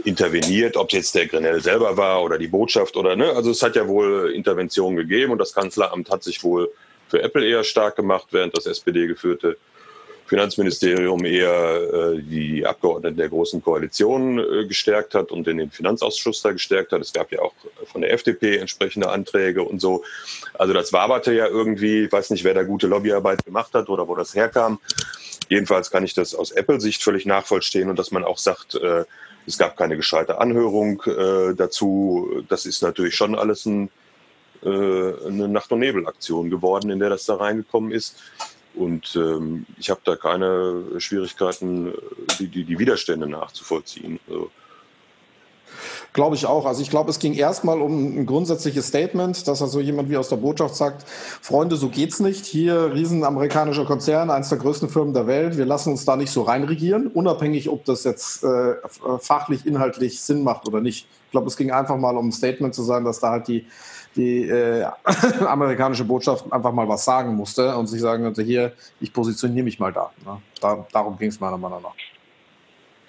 [0.04, 3.32] interveniert, ob jetzt der Grenell selber war oder die Botschaft oder ne.
[3.32, 6.72] Also es hat ja wohl Interventionen gegeben und das Kanzleramt hat sich wohl
[7.10, 9.58] für Apple eher stark gemacht, während das SPD geführte
[10.32, 16.42] Finanzministerium eher äh, die Abgeordneten der Großen Koalition äh, gestärkt hat und in den Finanzausschuss
[16.42, 17.02] da gestärkt hat.
[17.02, 17.54] Es gab ja auch
[17.92, 20.06] von der FDP entsprechende Anträge und so.
[20.54, 24.08] Also das waberte ja irgendwie, ich weiß nicht, wer da gute Lobbyarbeit gemacht hat oder
[24.08, 24.80] wo das herkam.
[25.50, 29.04] Jedenfalls kann ich das aus Apple-Sicht völlig nachvollziehen und dass man auch sagt, äh,
[29.46, 32.44] es gab keine gescheite Anhörung äh, dazu.
[32.48, 33.90] Das ist natürlich schon alles ein,
[34.64, 38.22] äh, eine Nacht- und Nebelaktion geworden, in der das da reingekommen ist.
[38.74, 41.94] Und ähm, ich habe da keine Schwierigkeiten,
[42.40, 44.20] die, die, die Widerstände nachzuvollziehen.
[44.28, 44.50] Also,
[46.14, 46.66] Glaube ich auch.
[46.66, 50.28] Also ich glaube, es ging erstmal um ein grundsätzliches Statement, dass also jemand wie aus
[50.28, 52.46] der Botschaft sagt, Freunde, so geht's nicht.
[52.46, 55.58] Hier riesen amerikanischer Konzern, eines der größten Firmen der Welt.
[55.58, 58.76] Wir lassen uns da nicht so reinregieren, unabhängig, ob das jetzt äh,
[59.20, 61.08] fachlich, inhaltlich Sinn macht oder nicht.
[61.28, 63.66] Ich glaube, es ging einfach mal um ein Statement zu sein, dass da halt die,
[64.18, 64.86] die äh,
[65.46, 69.80] amerikanische Botschaft einfach mal was sagen musste und sich sagen könnte, hier, ich positioniere mich
[69.80, 70.12] mal da.
[70.26, 70.42] Ne?
[70.60, 71.96] da darum ging es meiner Meinung nach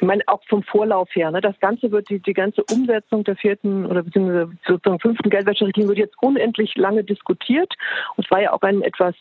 [0.03, 3.37] ich meine, auch vom Vorlauf her, ne, das Ganze wird, die, die ganze Umsetzung der
[3.37, 7.73] vierten oder beziehungsweise sozusagen fünften Geldwäscherichtlinie wird jetzt unendlich lange diskutiert.
[8.17, 9.15] Und es war ja auch ein etwas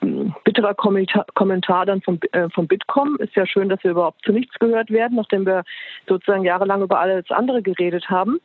[0.00, 3.18] hm, bitterer Kommentar, Kommentar dann vom, äh, vom Bitkom.
[3.18, 5.64] Ist ja schön, dass wir überhaupt zu nichts gehört werden, nachdem wir
[6.08, 8.40] sozusagen jahrelang über alles andere geredet haben.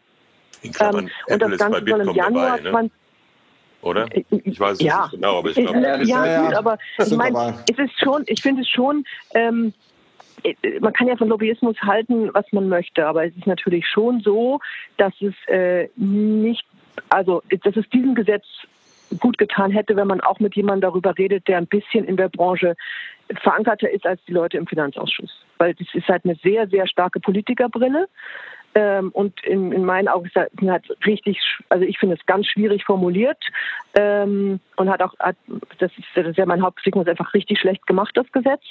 [0.82, 2.92] Ähm, und das Ganze soll im Januar dabei, ne?
[3.82, 4.14] Oder?
[4.14, 5.04] Äh, ich weiß es ja.
[5.04, 8.42] nicht genau, aber ich glaube, ja, ja, gut, aber ich meine, es ist schon, ich
[8.42, 9.87] finde es schon, ähm, äh,
[10.82, 14.60] man kann ja von Lobbyismus halten, was man möchte, aber es ist natürlich schon so,
[14.98, 16.66] dass es äh, nicht,
[17.10, 18.46] also dass es diesem Gesetz
[19.20, 22.30] gut getan hätte, wenn man auch mit jemandem darüber redet, der ein bisschen in der
[22.30, 22.76] Branche
[23.42, 25.46] verankerter ist als die Leute im Finanzausschuss.
[25.58, 28.08] Weil das ist halt eine sehr, sehr starke Politikerbrille.
[28.76, 31.40] Ähm, und in, in, meinen Augen ist das halt richtig,
[31.70, 33.44] also ich finde es ganz schwierig formuliert
[33.96, 35.36] ähm, und hat auch, hat,
[35.80, 38.62] das, ist, das ist ja mein Hauptkritikpunkt, einfach richtig schlecht gemacht, das Gesetz,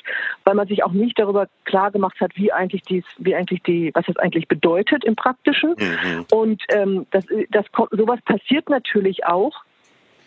[0.45, 3.91] weil man sich auch nicht darüber klar gemacht hat, wie eigentlich dies, wie eigentlich die,
[3.95, 5.75] was das eigentlich bedeutet im Praktischen.
[5.77, 6.27] Mhm.
[6.31, 9.65] Und ähm, das, das kommt, sowas passiert natürlich auch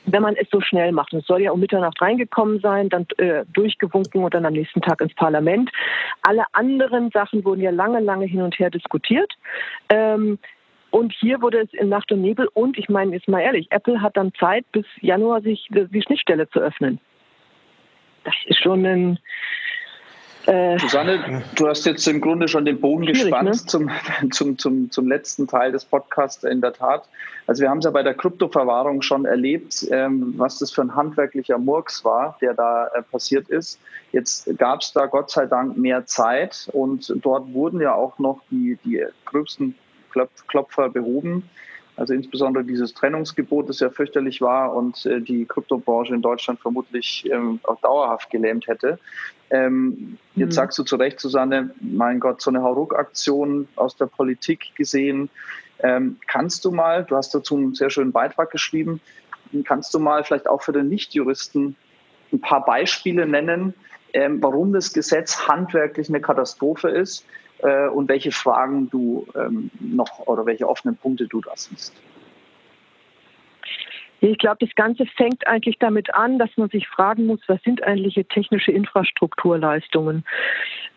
[0.05, 1.13] wenn man es so schnell macht.
[1.13, 5.01] Es soll ja um Mitternacht reingekommen sein, dann äh, durchgewunken und dann am nächsten Tag
[5.01, 5.69] ins Parlament.
[6.21, 9.33] Alle anderen Sachen wurden ja lange, lange hin und her diskutiert.
[9.89, 10.39] Ähm,
[10.91, 12.47] und hier wurde es in Nacht und Nebel.
[12.53, 16.49] Und ich meine, jetzt mal ehrlich, Apple hat dann Zeit, bis Januar sich die Schnittstelle
[16.49, 16.99] zu öffnen.
[18.23, 19.19] Das ist schon ein, äh,
[20.45, 23.53] Susanne, du hast jetzt im Grunde schon den Bogen gespannt ne?
[23.53, 23.89] zum,
[24.31, 27.07] zum, zum, zum letzten Teil des Podcasts in der Tat.
[27.45, 30.95] Also wir haben es ja bei der Kryptoverwahrung schon erlebt, ähm, was das für ein
[30.95, 33.79] handwerklicher Murks war, der da äh, passiert ist.
[34.11, 38.41] Jetzt gab es da Gott sei Dank mehr Zeit und dort wurden ja auch noch
[38.49, 39.75] die, die gröbsten
[40.47, 41.49] Klopfer behoben.
[41.95, 47.29] Also insbesondere dieses Trennungsgebot, das ja fürchterlich war und äh, die Kryptobranche in Deutschland vermutlich
[47.29, 48.99] ähm, auch dauerhaft gelähmt hätte.
[49.51, 50.55] Ähm, jetzt mhm.
[50.55, 55.29] sagst du zu Recht, Susanne, mein Gott, so eine Hauruck-Aktion aus der Politik gesehen.
[55.79, 59.01] Ähm, kannst du mal, du hast dazu einen sehr schönen Beitrag geschrieben,
[59.63, 61.75] kannst du mal vielleicht auch für den Nichtjuristen
[62.31, 63.73] ein paar Beispiele nennen,
[64.13, 67.25] ähm, warum das Gesetz handwerklich eine Katastrophe ist
[67.59, 71.93] äh, und welche Fragen du ähm, noch oder welche offenen Punkte du da siehst?
[74.21, 77.83] Ich glaube, das Ganze fängt eigentlich damit an, dass man sich fragen muss, was sind
[77.83, 80.25] eigentlich technische Infrastrukturleistungen?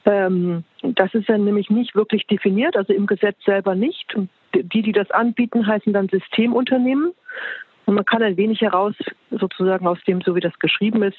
[0.04, 4.16] Ähm, das ist dann nämlich nicht wirklich definiert, also im Gesetz selber nicht.
[4.54, 7.12] Die, die das anbieten, heißen dann Systemunternehmen.
[7.86, 8.94] Und man kann ein wenig heraus,
[9.30, 11.18] sozusagen aus dem, so wie das geschrieben ist,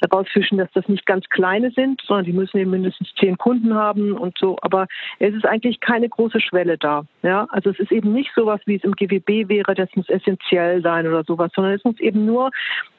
[0.00, 4.12] herausfischen, dass das nicht ganz kleine sind, sondern die müssen eben mindestens zehn Kunden haben
[4.12, 4.56] und so.
[4.62, 4.86] Aber
[5.18, 7.04] es ist eigentlich keine große Schwelle da.
[7.22, 10.82] Ja, also es ist eben nicht sowas, wie es im GWB wäre, das muss essentiell
[10.82, 12.50] sein oder sowas, sondern es muss eben nur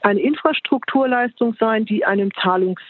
[0.01, 2.81] eine Infrastrukturleistung sein, die einem Zahlungs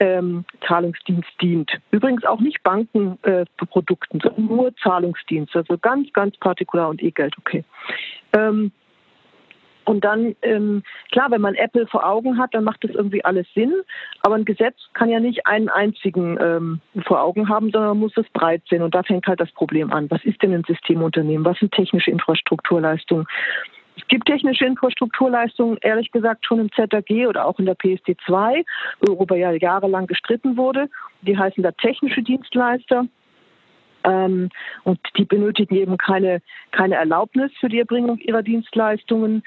[0.00, 1.70] ähm, Zahlungsdienst dient.
[1.90, 7.64] Übrigens auch nicht Bankenprodukten, äh, sondern nur Zahlungsdienst, also ganz, ganz partikular und E-Geld, okay.
[8.32, 8.72] Ähm,
[9.86, 10.82] und dann, ähm,
[11.12, 13.72] klar, wenn man Apple vor Augen hat, dann macht das irgendwie alles Sinn.
[14.22, 18.16] Aber ein Gesetz kann ja nicht einen einzigen ähm, vor Augen haben, sondern man muss
[18.16, 18.82] es breit sehen.
[18.82, 20.10] Und da fängt halt das Problem an.
[20.10, 21.44] Was ist denn ein Systemunternehmen?
[21.44, 23.26] Was sind technische Infrastrukturleistungen?
[23.96, 28.64] Es gibt technische Infrastrukturleistungen, ehrlich gesagt, schon im ZAG oder auch in der PSD2,
[29.06, 30.88] worüber ja jahrelang gestritten wurde.
[31.22, 33.06] Die heißen da technische Dienstleister.
[34.06, 34.50] Ähm,
[34.84, 39.42] und die benötigen eben keine, keine Erlaubnis für die Erbringung ihrer Dienstleistungen.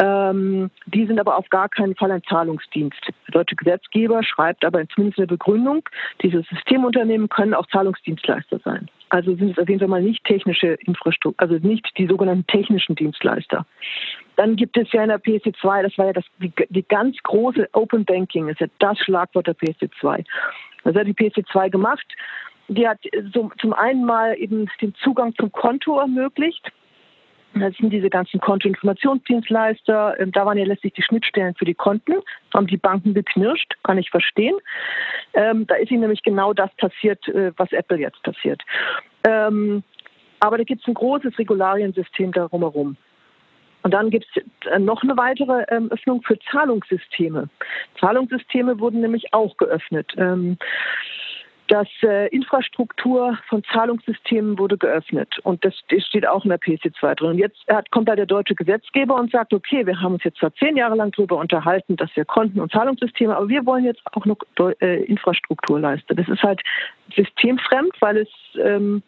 [0.00, 3.00] Ähm, die sind aber auf gar keinen Fall ein Zahlungsdienst.
[3.28, 5.88] Der deutsche Gesetzgeber schreibt aber zumindest eine Begründung,
[6.22, 8.88] diese Systemunternehmen können auch Zahlungsdienstleister sein.
[9.10, 12.96] Also sind es auf jeden Fall mal nicht technische Infrastruktur, also nicht die sogenannten technischen
[12.96, 13.64] Dienstleister.
[14.34, 17.68] Dann gibt es ja in der PSD2, das war ja das, die, die ganz große
[17.72, 20.24] Open Banking, ist ja das Schlagwort der PSD2.
[20.82, 22.06] Das hat die PSD2 gemacht.
[22.66, 22.98] Die hat
[23.32, 26.72] so zum einen mal eben den Zugang zum Konto ermöglicht.
[27.54, 30.18] Das sind diese ganzen Kontoinformationsdienstleister.
[30.18, 32.14] Ähm, da waren ja letztlich die Schnittstellen für die Konten.
[32.52, 34.56] Haben die Banken geknirscht, kann ich verstehen.
[35.34, 38.62] Ähm, da ist ihnen nämlich genau das passiert, äh, was Apple jetzt passiert.
[39.26, 39.82] Ähm,
[40.40, 42.96] aber da gibt es ein großes Regulariensystem darum herum.
[43.82, 47.48] Und dann gibt es äh, noch eine weitere ähm, Öffnung für Zahlungssysteme.
[48.00, 50.12] Zahlungssysteme wurden nämlich auch geöffnet.
[50.16, 50.58] Ähm,
[51.68, 57.14] das äh, Infrastruktur von Zahlungssystemen wurde geöffnet und das, das steht auch in der PC2
[57.14, 57.30] drin.
[57.30, 60.38] Und jetzt hat, kommt da der deutsche Gesetzgeber und sagt, okay, wir haben uns jetzt
[60.38, 64.02] zwar zehn Jahre lang darüber unterhalten, dass wir Konten und Zahlungssysteme, aber wir wollen jetzt
[64.12, 64.38] auch noch
[64.80, 66.16] äh, Infrastruktur leisten.
[66.16, 66.60] Das ist halt
[67.14, 68.28] systemfremd, weil es
[68.62, 69.02] ähm,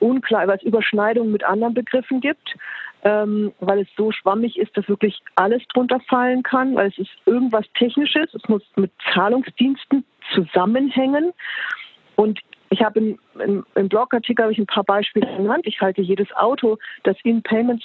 [0.00, 2.56] unklar, weil es Überschneidungen mit anderen Begriffen gibt,
[3.04, 7.10] ähm, weil es so schwammig ist, dass wirklich alles drunter fallen kann, weil es ist
[7.26, 11.32] irgendwas Technisches, es muss mit Zahlungsdiensten zusammenhängen.
[12.16, 12.40] Und
[12.70, 15.66] ich habe im, Blogartikel habe ich ein paar Beispiele genannt.
[15.66, 17.84] Ich halte jedes Auto, das In-Payments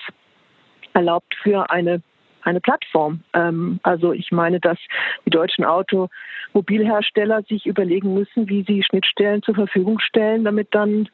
[0.94, 2.02] erlaubt, für eine
[2.46, 3.22] eine Plattform.
[3.34, 4.78] Ähm, also ich meine, dass
[5.26, 11.10] die deutschen Automobilhersteller sich überlegen müssen, wie sie Schnittstellen zur Verfügung stellen, damit dann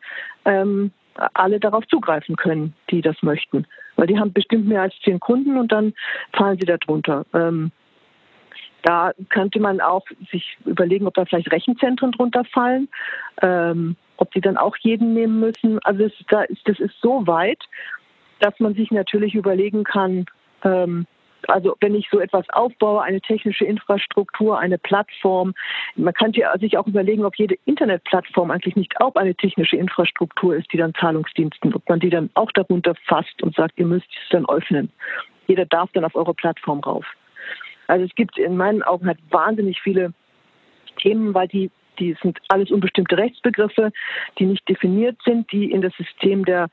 [0.45, 0.91] ähm,
[1.33, 3.65] alle darauf zugreifen können, die das möchten.
[3.95, 5.93] Weil die haben bestimmt mehr als zehn Kunden und dann
[6.33, 7.25] fallen sie darunter.
[7.33, 7.71] Ähm,
[8.83, 12.89] da könnte man auch sich überlegen, ob da vielleicht Rechenzentren drunter fallen,
[13.41, 15.79] ähm, ob die dann auch jeden nehmen müssen.
[15.83, 17.59] Also es, da ist, das ist so weit,
[18.39, 20.25] dass man sich natürlich überlegen kann,
[20.63, 21.05] ähm,
[21.47, 25.53] also wenn ich so etwas aufbaue, eine technische Infrastruktur, eine Plattform,
[25.95, 30.71] man kann sich auch überlegen, ob jede Internetplattform eigentlich nicht auch eine technische Infrastruktur ist,
[30.71, 34.29] die dann Zahlungsdiensten, ob man die dann auch darunter fasst und sagt, ihr müsst es
[34.29, 34.91] dann öffnen.
[35.47, 37.05] Jeder darf dann auf eure Plattform rauf.
[37.87, 40.13] Also es gibt in meinen Augen halt wahnsinnig viele
[40.97, 41.71] Themen, weil die
[42.01, 43.91] die sind alles unbestimmte Rechtsbegriffe,
[44.39, 46.67] die nicht definiert sind, die in das System der,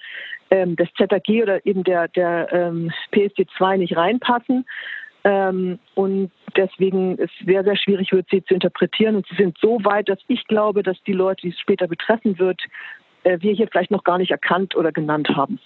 [0.50, 4.64] ähm, des ZAG oder eben der, der ähm, PSD2 nicht reinpassen.
[5.24, 9.16] Ähm, und deswegen ist es sehr, sehr schwierig wird, sie zu interpretieren.
[9.16, 12.38] Und sie sind so weit, dass ich glaube, dass die Leute, die es später betreffen
[12.38, 12.60] wird,
[13.24, 15.60] äh, wir hier vielleicht noch gar nicht erkannt oder genannt haben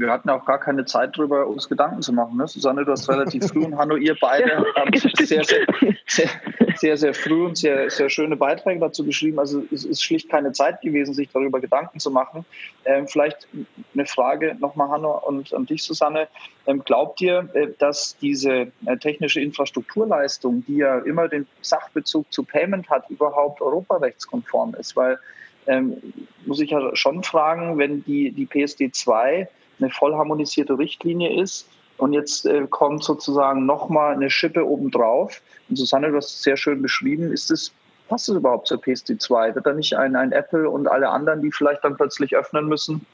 [0.00, 2.36] wir hatten auch gar keine Zeit darüber, uns Gedanken zu machen.
[2.36, 2.46] Ne?
[2.48, 5.66] Susanne, du hast relativ früh und Hanno, ihr beide ja, habt sehr, sehr,
[6.06, 6.28] sehr,
[6.76, 9.38] sehr, sehr früh und sehr, sehr schöne Beiträge dazu geschrieben.
[9.38, 12.44] Also es ist schlicht keine Zeit gewesen, sich darüber Gedanken zu machen.
[12.84, 13.46] Ähm, vielleicht
[13.94, 16.28] eine Frage nochmal, Hanno, und an dich, Susanne.
[16.66, 22.42] Ähm, glaubt ihr, äh, dass diese äh, technische Infrastrukturleistung, die ja immer den Sachbezug zu
[22.42, 24.96] Payment hat, überhaupt europarechtskonform ist?
[24.96, 25.18] Weil
[25.66, 25.96] ähm,
[26.44, 29.48] muss ich ja schon fragen, wenn die, die PSD 2
[29.80, 31.68] eine voll harmonisierte Richtlinie ist.
[31.96, 35.40] Und jetzt äh, kommt sozusagen nochmal eine Schippe obendrauf.
[35.68, 37.32] Und Susanne, du hast es sehr schön beschrieben.
[37.32, 37.72] Ist es,
[38.08, 39.54] passt es überhaupt zur PSD2?
[39.54, 43.06] Wird da nicht ein, ein Apple und alle anderen, die vielleicht dann plötzlich öffnen müssen,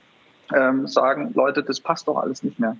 [0.54, 2.76] ähm, sagen, Leute, das passt doch alles nicht mehr?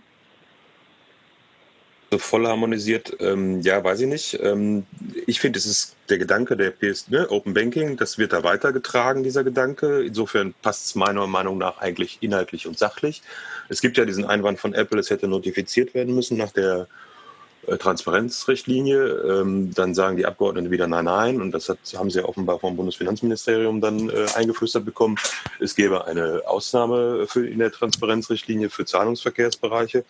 [2.19, 4.41] Voll harmonisiert, ähm, ja, weiß ich nicht.
[4.43, 4.85] Ähm,
[5.27, 9.23] ich finde, es ist der Gedanke der PS, ne, Open Banking, das wird da weitergetragen,
[9.23, 10.03] dieser Gedanke.
[10.03, 13.23] Insofern passt es meiner Meinung nach eigentlich inhaltlich und sachlich.
[13.69, 16.89] Es gibt ja diesen Einwand von Apple, es hätte notifiziert werden müssen nach der
[17.67, 19.05] äh, Transparenzrichtlinie.
[19.05, 21.41] Ähm, dann sagen die Abgeordneten wieder nein, nein.
[21.41, 25.17] Und das hat, haben sie offenbar vom Bundesfinanzministerium dann äh, eingeflüstert bekommen.
[25.61, 30.05] Es gäbe eine Ausnahme für, in der Transparenzrichtlinie für Zahlungsverkehrsbereiche.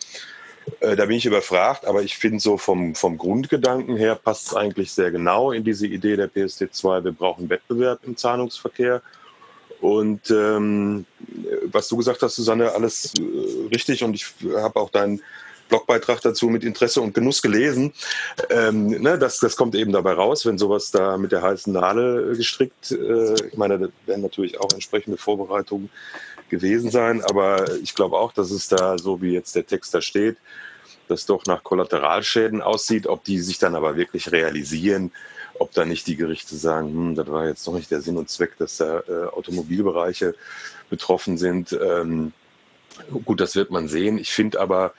[0.81, 4.55] Äh, da bin ich überfragt, aber ich finde so vom, vom Grundgedanken her passt es
[4.55, 7.05] eigentlich sehr genau in diese Idee der PSD2.
[7.05, 9.03] Wir brauchen Wettbewerb im Zahlungsverkehr.
[9.81, 11.07] Und ähm,
[11.65, 14.05] was du gesagt hast, Susanne, alles äh, richtig.
[14.05, 15.23] Und ich habe auch deinen
[15.71, 17.93] Blogbeitrag dazu mit Interesse und Genuss gelesen.
[18.51, 22.37] Ähm, ne, das, das kommt eben dabei raus, wenn sowas da mit der heißen Nadel
[22.37, 22.93] gestrickt.
[22.93, 25.89] Äh, ich meine, da werden natürlich auch entsprechende Vorbereitungen
[26.51, 27.23] gewesen sein.
[27.23, 30.37] Aber ich glaube auch, dass es da, so wie jetzt der Text da steht,
[31.09, 33.07] das doch nach Kollateralschäden aussieht.
[33.07, 35.13] Ob die sich dann aber wirklich realisieren,
[35.59, 38.31] ob da nicht die Gerichte sagen, hm, das war jetzt noch nicht der Sinn und
[38.31, 40.35] Zweck, dass da äh, Automobilbereiche
[40.89, 41.73] betroffen sind.
[41.73, 42.33] Ähm,
[43.25, 44.19] gut, das wird man sehen.
[44.19, 44.95] Ich finde aber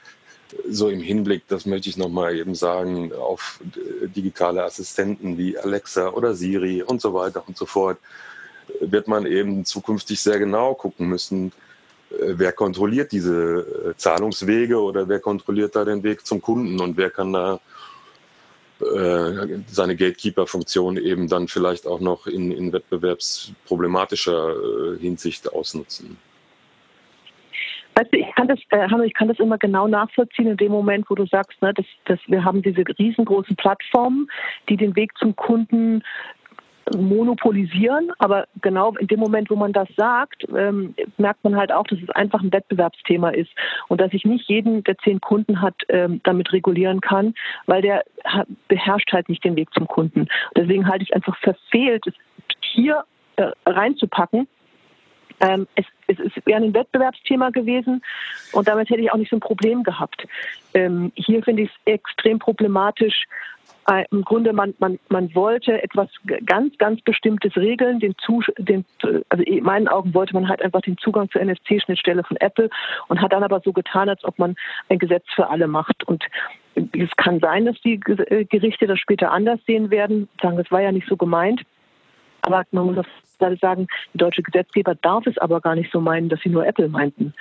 [0.70, 6.10] so im Hinblick, das möchte ich nochmal eben sagen, auf äh, digitale Assistenten wie Alexa
[6.10, 7.98] oder Siri und so weiter und so fort,
[8.82, 11.52] wird man eben zukünftig sehr genau gucken müssen,
[12.12, 16.98] äh, wer kontrolliert diese äh, Zahlungswege oder wer kontrolliert da den Weg zum Kunden und
[16.98, 17.60] wer kann da
[18.82, 26.18] äh, seine Gatekeeper-Funktion eben dann vielleicht auch noch in, in wettbewerbsproblematischer Hinsicht ausnutzen.
[27.96, 31.10] Weißt du, ich kann das, Hanno, ich kann das immer genau nachvollziehen in dem Moment,
[31.10, 34.30] wo du sagst, ne, dass, dass wir haben diese riesengroßen Plattformen,
[34.70, 36.02] die den Weg zum Kunden
[36.96, 41.86] monopolisieren, aber genau in dem Moment, wo man das sagt, ähm, merkt man halt auch,
[41.88, 43.52] dass es einfach ein Wettbewerbsthema ist
[43.88, 47.34] und dass ich nicht jeden, der zehn Kunden hat, ähm, damit regulieren kann,
[47.66, 48.04] weil der
[48.68, 50.28] beherrscht halt nicht den Weg zum Kunden.
[50.56, 52.14] Deswegen halte ich einfach verfehlt, es
[52.62, 53.04] hier
[53.36, 54.48] äh, reinzupacken.
[55.40, 58.04] Ähm, es, es, es wäre ein Wettbewerbsthema gewesen
[58.52, 60.28] und damit hätte ich auch nicht so ein Problem gehabt.
[60.74, 63.26] Ähm, hier finde ich es extrem problematisch,
[63.88, 66.10] äh, im Grunde man, man, man wollte etwas
[66.46, 68.00] ganz, ganz Bestimmtes regeln.
[68.00, 68.16] Den,
[68.58, 68.86] den,
[69.30, 72.70] also in meinen Augen wollte man halt einfach den Zugang zur NFC-Schnittstelle von Apple
[73.08, 74.56] und hat dann aber so getan, als ob man
[74.90, 76.04] ein Gesetz für alle macht.
[76.04, 76.24] Und
[76.76, 80.92] es kann sein, dass die Gerichte das später anders sehen werden, sagen, das war ja
[80.92, 81.62] nicht so gemeint.
[82.42, 83.06] Aber man muss
[83.40, 86.66] gerade sagen, der deutsche Gesetzgeber darf es aber gar nicht so meinen, dass sie nur
[86.66, 87.34] Apple meinten.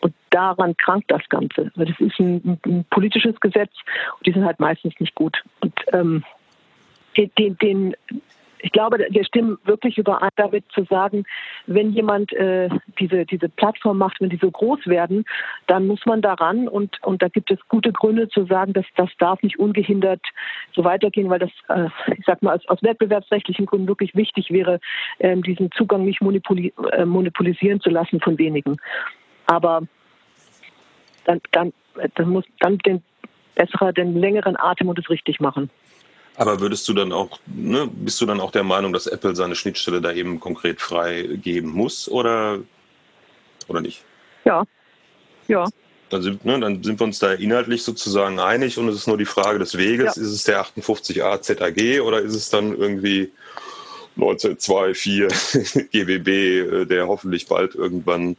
[0.00, 1.72] Und daran krankt das Ganze.
[1.74, 3.72] Weil das ist ein, ein politisches Gesetz
[4.18, 5.42] und die sind halt meistens nicht gut.
[5.60, 6.24] Und ähm,
[7.16, 7.96] den, den,
[8.66, 11.22] ich glaube, wir stimmen wirklich überein damit zu sagen,
[11.66, 15.24] wenn jemand äh, diese, diese Plattform macht, wenn die so groß werden,
[15.68, 19.08] dann muss man daran und, und da gibt es gute Gründe zu sagen, dass das
[19.20, 20.20] darf nicht ungehindert
[20.74, 21.88] so weitergehen, weil das, äh,
[22.18, 24.80] ich sag mal, aus, aus wettbewerbsrechtlichen Gründen wirklich wichtig wäre,
[25.20, 28.78] äh, diesen Zugang nicht monopoli äh, monopolisieren zu lassen von wenigen.
[29.46, 29.82] Aber
[31.24, 31.72] dann, dann,
[32.16, 33.04] dann muss dann den
[33.54, 35.70] besserer, den längeren Atem und es richtig machen.
[36.36, 39.54] Aber würdest du dann auch, ne, bist du dann auch der Meinung, dass Apple seine
[39.54, 42.58] Schnittstelle da eben konkret freigeben muss oder,
[43.68, 44.04] oder nicht?
[44.44, 44.64] Ja,
[45.48, 45.66] ja.
[46.10, 49.18] Dann sind, ne, dann sind wir uns da inhaltlich sozusagen einig und es ist nur
[49.18, 50.16] die Frage des Weges.
[50.16, 50.22] Ja.
[50.22, 53.32] Ist es der 58a ZAG oder ist es dann irgendwie
[54.16, 58.36] 1924 GWB, der hoffentlich bald irgendwann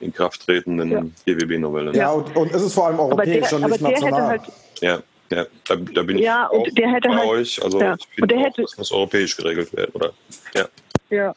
[0.00, 1.02] in Kraft tretenden ja.
[1.26, 1.94] GWB-Novelle?
[1.94, 4.28] Ja, und, und ist es vor allem europäisch der, und nicht national.
[4.28, 4.42] Halt
[4.80, 5.02] ja.
[5.32, 7.62] Ja, da, da bin ja, ich und der hätte bei halt, euch.
[7.64, 7.94] Also ja.
[7.94, 10.12] ich finde, auch, das muss europäisch geregelt werden, oder?
[10.54, 10.66] Ja.
[11.10, 11.34] Ja.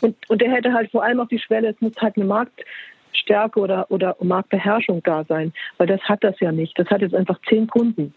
[0.00, 3.58] Und, und der hätte halt vor allem auf die Schwelle, es muss halt eine Marktstärke
[3.58, 5.52] oder, oder Marktbeherrschung da sein.
[5.78, 6.78] Weil das hat das ja nicht.
[6.78, 8.12] Das hat jetzt einfach zehn Kunden.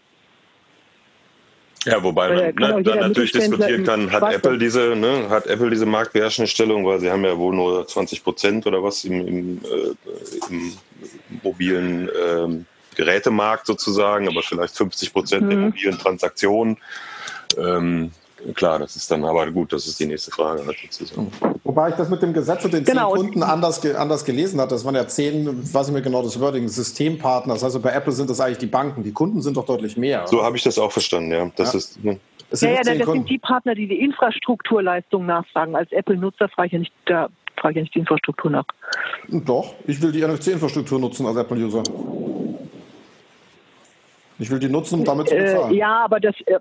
[1.84, 5.86] Ja, wobei man ne, dann natürlich diskutieren kann, hat Apple diese, ne, hat Apple diese
[5.86, 10.50] marktbeherrschende Stellung, weil sie haben ja wohl nur 20 Prozent oder was im, im, äh,
[10.50, 10.72] im
[11.42, 12.66] mobilen ähm,
[13.04, 15.50] Gerätemarkt sozusagen, aber vielleicht 50 Prozent mhm.
[15.50, 16.76] der mobilen Transaktionen.
[17.58, 18.12] Ähm,
[18.54, 20.62] klar, das ist dann aber gut, das ist die nächste Frage.
[21.64, 23.14] Wobei ich das mit dem Gesetz und den genau.
[23.14, 24.74] zehn Kunden anders, anders gelesen hatte.
[24.74, 27.54] Das waren ja zehn, weiß ich mir genau das Wording, Systempartner.
[27.54, 29.02] Das heißt, bei Apple sind das eigentlich die Banken.
[29.02, 30.26] Die Kunden sind doch deutlich mehr.
[30.26, 31.50] So habe ich das auch verstanden, ja.
[31.56, 31.78] Das ja.
[31.78, 32.04] ist.
[32.04, 32.18] Ne.
[32.54, 35.74] Ja, ja, das sind die Partner, die die Infrastrukturleistung nachfragen.
[35.74, 38.64] Als Apple-Nutzer frage ich ja nicht, da frage ich ja nicht die Infrastruktur nach.
[39.28, 41.82] Doch, ich will die NFC-Infrastruktur nutzen als Apple-User.
[44.42, 45.72] Ich will die nutzen, um damit zu äh, bezahlen.
[45.72, 46.58] Äh, ja, aber das, äh,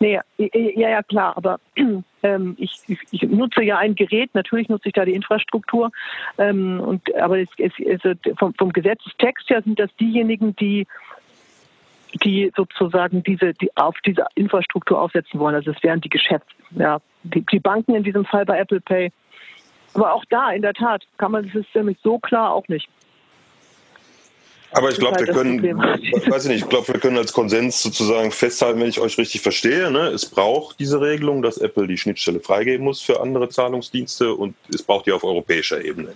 [0.00, 1.60] nee, ja, ja, klar, aber
[2.22, 2.72] ähm, ich,
[3.10, 5.92] ich, nutze ja ein Gerät, natürlich nutze ich da die Infrastruktur,
[6.38, 8.00] ähm, und, aber es, es, es,
[8.38, 10.86] vom, vom Gesetzestext her sind das diejenigen, die
[12.22, 15.56] die sozusagen diese, die auf diese Infrastruktur aufsetzen wollen.
[15.56, 19.10] Also es wären die Geschäfts, ja, die, die Banken in diesem Fall bei Apple Pay.
[19.94, 22.88] Aber auch da, in der Tat, kann man das ist nämlich so klar auch nicht.
[24.74, 28.30] Aber ich glaube, wir können, weiß ich nicht, ich glaube, wir können als Konsens sozusagen
[28.32, 32.40] festhalten, wenn ich euch richtig verstehe, ne, es braucht diese Regelung, dass Apple die Schnittstelle
[32.40, 36.12] freigeben muss für andere Zahlungsdienste und es braucht die auf europäischer Ebene.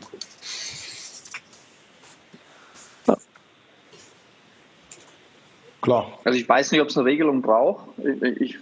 [5.80, 6.18] Klar.
[6.24, 7.86] Also ich weiß nicht, ob es eine Regelung braucht.
[8.22, 8.58] Ich, ich,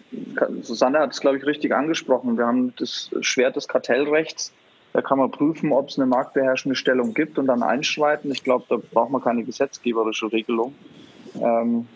[0.63, 2.37] Susanne hat es, glaube ich, richtig angesprochen.
[2.37, 4.53] Wir haben das Schwert des Kartellrechts
[4.97, 8.33] da kann man prüfen, ob es eine marktbeherrschende Stellung gibt und dann einschreiten.
[8.33, 10.75] Ich glaube, da braucht man keine gesetzgeberische Regelung.
[11.39, 11.87] Ähm,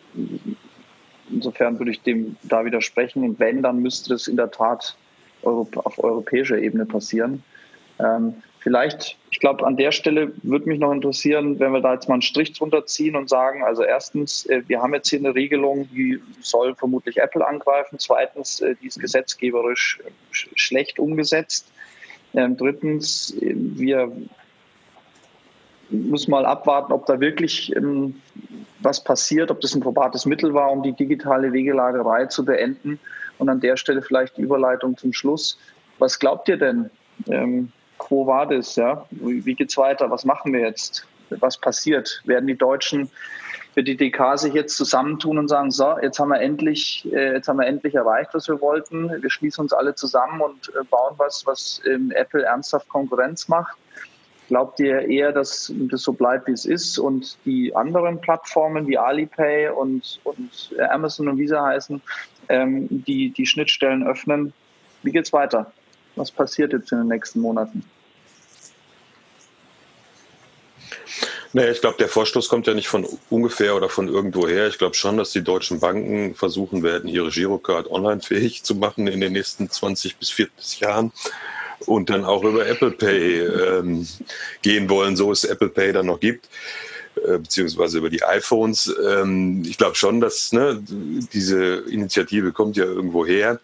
[1.31, 3.25] insofern würde ich dem da widersprechen.
[3.25, 4.99] Und wenn, dann müsste das in der Tat
[5.43, 7.43] auf europäischer Ebene passieren.
[7.99, 12.07] Ähm, vielleicht, ich glaube, an der Stelle würde mich noch interessieren, wenn wir da jetzt
[12.07, 15.35] mal einen Strich drunter ziehen und sagen, also erstens, äh, wir haben jetzt hier eine
[15.35, 17.99] Regelung, die soll vermutlich Apple angreifen.
[17.99, 21.73] Zweitens, äh, die ist gesetzgeberisch äh, schlecht umgesetzt.
[22.35, 24.13] Ähm, drittens, wir
[25.91, 28.21] müssen mal abwarten, ob da wirklich ähm,
[28.81, 32.99] was passiert, ob das ein probates Mittel war, um die digitale Wegelagerei zu beenden.
[33.39, 35.59] Und an der Stelle vielleicht die Überleitung zum Schluss.
[35.99, 36.91] Was glaubt ihr denn?
[37.27, 37.73] Ähm,
[38.09, 38.77] wo war das?
[38.77, 39.07] Ja?
[39.11, 40.11] Wie, wie geht's weiter?
[40.11, 41.07] Was machen wir jetzt?
[41.31, 42.23] Was passiert?
[42.25, 43.11] Werden die Deutschen
[43.73, 47.49] für die DK sich jetzt zusammentun und sagen, so, jetzt haben wir endlich, äh, jetzt
[47.49, 49.11] haben wir endlich erreicht, was wir wollten.
[49.23, 53.77] Wir schließen uns alle zusammen und äh, bauen was, was ähm, Apple ernsthaft Konkurrenz macht.
[54.49, 58.99] Glaubt ihr eher, dass das so bleibt, wie es ist und die anderen Plattformen wie
[58.99, 62.03] Alipay und, und Amazon und sie heißen,
[62.49, 64.53] ähm, die die Schnittstellen öffnen?
[65.05, 65.73] Wie geht's weiter?
[66.17, 67.85] Was passiert jetzt in den nächsten Monaten?
[71.53, 74.69] Nee, ich glaube, der Vorstoß kommt ja nicht von ungefähr oder von irgendwoher.
[74.69, 79.09] Ich glaube schon, dass die deutschen Banken versuchen werden, ihre Girocard online fähig zu machen
[79.09, 81.13] in den nächsten 20 bis 40 Jahren
[81.87, 84.07] und dann auch über Apple Pay ähm,
[84.63, 86.49] gehen wollen, so es Apple Pay dann noch gibt
[87.17, 88.95] äh, beziehungsweise über die iPhones.
[89.09, 90.81] Ähm, ich glaube schon, dass ne,
[91.33, 93.59] diese Initiative kommt ja irgendwo her.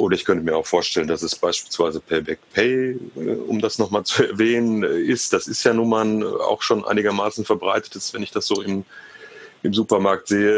[0.00, 4.04] Oder ich könnte mir auch vorstellen, dass es beispielsweise Payback Pay, äh, um das nochmal
[4.04, 5.32] zu erwähnen, äh, ist.
[5.32, 8.84] Das ist ja nun mal auch schon einigermaßen verbreitetes, wenn ich das so im,
[9.62, 10.50] im Supermarkt sehe,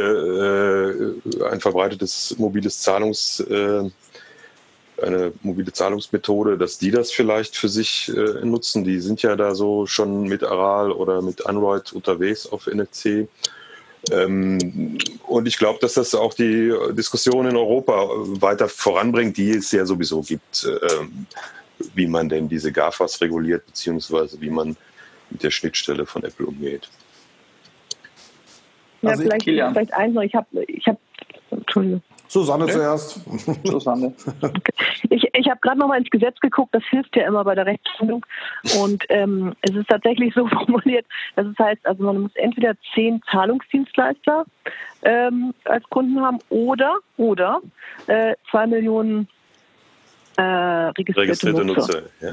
[1.33, 3.45] äh, ein verbreitetes mobiles Zahlungs,
[5.03, 8.13] eine mobile Zahlungsmethode, dass die das vielleicht für sich
[8.45, 8.85] nutzen.
[8.85, 13.27] Die sind ja da so schon mit Aral oder mit Android unterwegs auf NFC.
[14.11, 18.09] Ähm, und ich glaube, dass das auch die Diskussion in Europa
[18.41, 21.27] weiter voranbringt, die es ja sowieso gibt, ähm,
[21.95, 24.77] wie man denn diese GAFAs reguliert, beziehungsweise wie man
[25.31, 26.89] mit der Schnittstelle von Apple umgeht.
[29.03, 30.23] Ja, also vielleicht, vielleicht eins noch.
[30.23, 30.99] Ich habe, ich hab,
[31.51, 32.03] Entschuldigung.
[32.33, 32.73] Susanne okay.
[32.73, 33.21] zuerst.
[33.65, 34.15] Susanne.
[35.11, 37.67] Ich, ich habe gerade noch mal ins Gesetz geguckt, das hilft ja immer bei der
[37.67, 38.25] Rechtsfindung.
[38.81, 41.05] Und ähm, es ist tatsächlich so formuliert,
[41.37, 44.47] dass es heißt, also man muss entweder zehn Zahlungsdienstleister
[45.03, 47.61] ähm, als Kunden haben oder oder
[48.07, 49.29] äh, zwei Millionen
[50.37, 52.01] äh, registrierte, registrierte Nutzer.
[52.01, 52.33] Nutzer ja.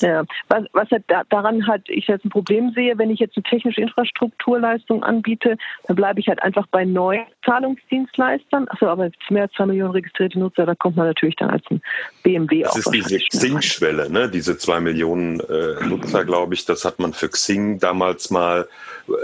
[0.00, 3.36] Ja, was, was halt da, daran halt ich jetzt ein Problem sehe, wenn ich jetzt
[3.36, 8.68] eine technische Infrastrukturleistung anbiete, dann bleibe ich halt einfach bei neuen Zahlungsdienstleistern.
[8.68, 11.80] Achso, aber mehr als zwei Millionen registrierte Nutzer, da kommt man natürlich dann als ein
[12.22, 14.28] BMW Das ist diese Xing-Schwelle, ne?
[14.28, 18.68] diese zwei Millionen äh, Nutzer, glaube ich, das hat man für Xing damals mal,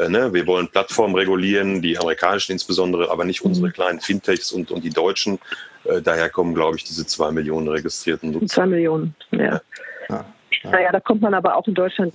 [0.00, 0.32] äh, ne?
[0.32, 3.72] wir wollen Plattformen regulieren, die amerikanischen insbesondere, aber nicht unsere mhm.
[3.72, 5.38] kleinen Fintechs und, und die deutschen.
[5.84, 8.46] Äh, daher kommen, glaube ich, diese zwei Millionen registrierten Nutzer.
[8.46, 9.60] Zwei Millionen, ja.
[10.08, 10.24] ja.
[10.62, 10.70] Ja.
[10.70, 12.14] Naja, da kommt man aber auch in Deutschland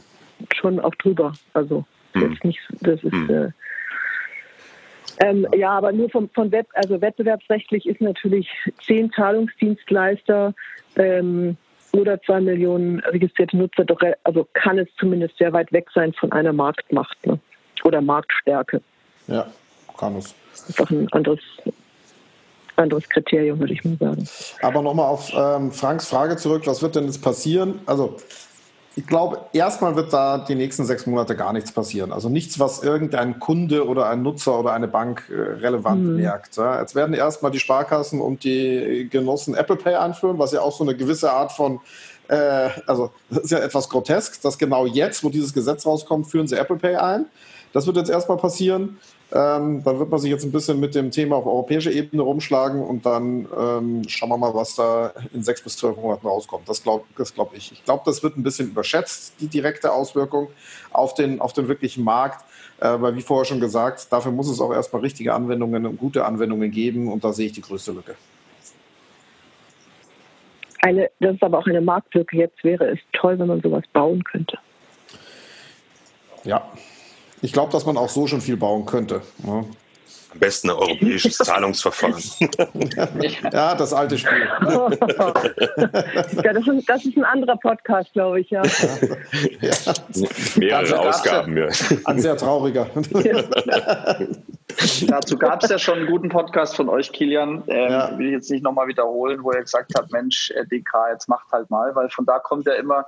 [0.56, 1.34] schon auch drüber.
[1.54, 2.32] Also hm.
[2.32, 3.30] jetzt nicht, das ist hm.
[3.30, 3.52] äh,
[5.20, 8.50] ähm, ja, aber nur vom, von Web, also wettbewerbsrechtlich ist natürlich
[8.86, 10.54] zehn Zahlungsdienstleister
[10.96, 11.58] ähm,
[11.92, 16.32] oder zwei Millionen registrierte Nutzer doch, also kann es zumindest sehr weit weg sein von
[16.32, 17.40] einer Marktmacht ne?
[17.84, 18.82] oder Marktstärke.
[19.28, 19.48] Ja,
[19.98, 20.36] kann es.
[20.68, 21.40] Einfach ein anderes
[22.78, 24.28] anderes Kriterium, würde ich mal sagen.
[24.62, 27.80] Aber nochmal auf ähm, Franks Frage zurück, was wird denn jetzt passieren?
[27.86, 28.18] Also
[28.98, 32.12] ich glaube, erstmal wird da die nächsten sechs Monate gar nichts passieren.
[32.12, 36.16] Also nichts, was irgendein Kunde oder ein Nutzer oder eine Bank äh, relevant mhm.
[36.16, 36.58] merkt.
[36.58, 36.80] Ja.
[36.80, 40.84] Jetzt werden erstmal die Sparkassen und die Genossen Apple Pay einführen, was ja auch so
[40.84, 41.80] eine gewisse Art von,
[42.28, 46.48] äh, also das ist ja etwas grotesk, dass genau jetzt, wo dieses Gesetz rauskommt, führen
[46.48, 47.28] sie Apple Pay ein.
[47.74, 48.98] Das wird jetzt erstmal passieren.
[49.30, 52.82] Ähm, dann wird man sich jetzt ein bisschen mit dem Thema auf europäischer Ebene rumschlagen
[52.82, 56.70] und dann ähm, schauen wir mal, was da in sechs bis zwölf Monaten rauskommt.
[56.70, 57.74] Das glaube das glaub ich.
[57.74, 60.48] Ich glaube, das wird ein bisschen überschätzt, die direkte Auswirkung
[60.92, 62.46] auf den, auf den wirklichen Markt.
[62.80, 66.24] Äh, weil, wie vorher schon gesagt, dafür muss es auch erstmal richtige Anwendungen und gute
[66.24, 68.16] Anwendungen geben und da sehe ich die größte Lücke.
[70.82, 72.38] Eine, das ist aber auch eine Marktlücke.
[72.38, 74.58] Jetzt wäre es toll, wenn man sowas bauen könnte.
[76.44, 76.72] Ja,
[77.42, 79.22] ich glaube, dass man auch so schon viel bauen könnte.
[79.46, 79.64] Ja.
[80.34, 82.22] Am besten ein europäisches Zahlungsverfahren.
[83.52, 84.48] ja, das alte Spiel.
[84.62, 84.90] ja,
[86.54, 88.62] das, ist, das, ist, ein anderer Podcast, glaube ich, ja.
[89.62, 89.72] ja.
[90.58, 91.68] Mehrere Ausgaben, ja.
[92.06, 92.88] Ein sehr trauriger.
[95.08, 97.64] Dazu gab es ja schon einen guten Podcast von euch, Kilian.
[97.68, 98.18] Ähm, ja.
[98.18, 101.70] Will ich jetzt nicht nochmal wiederholen, wo er gesagt hat, Mensch, DK, jetzt macht halt
[101.70, 103.06] mal, weil von da kommt ja immer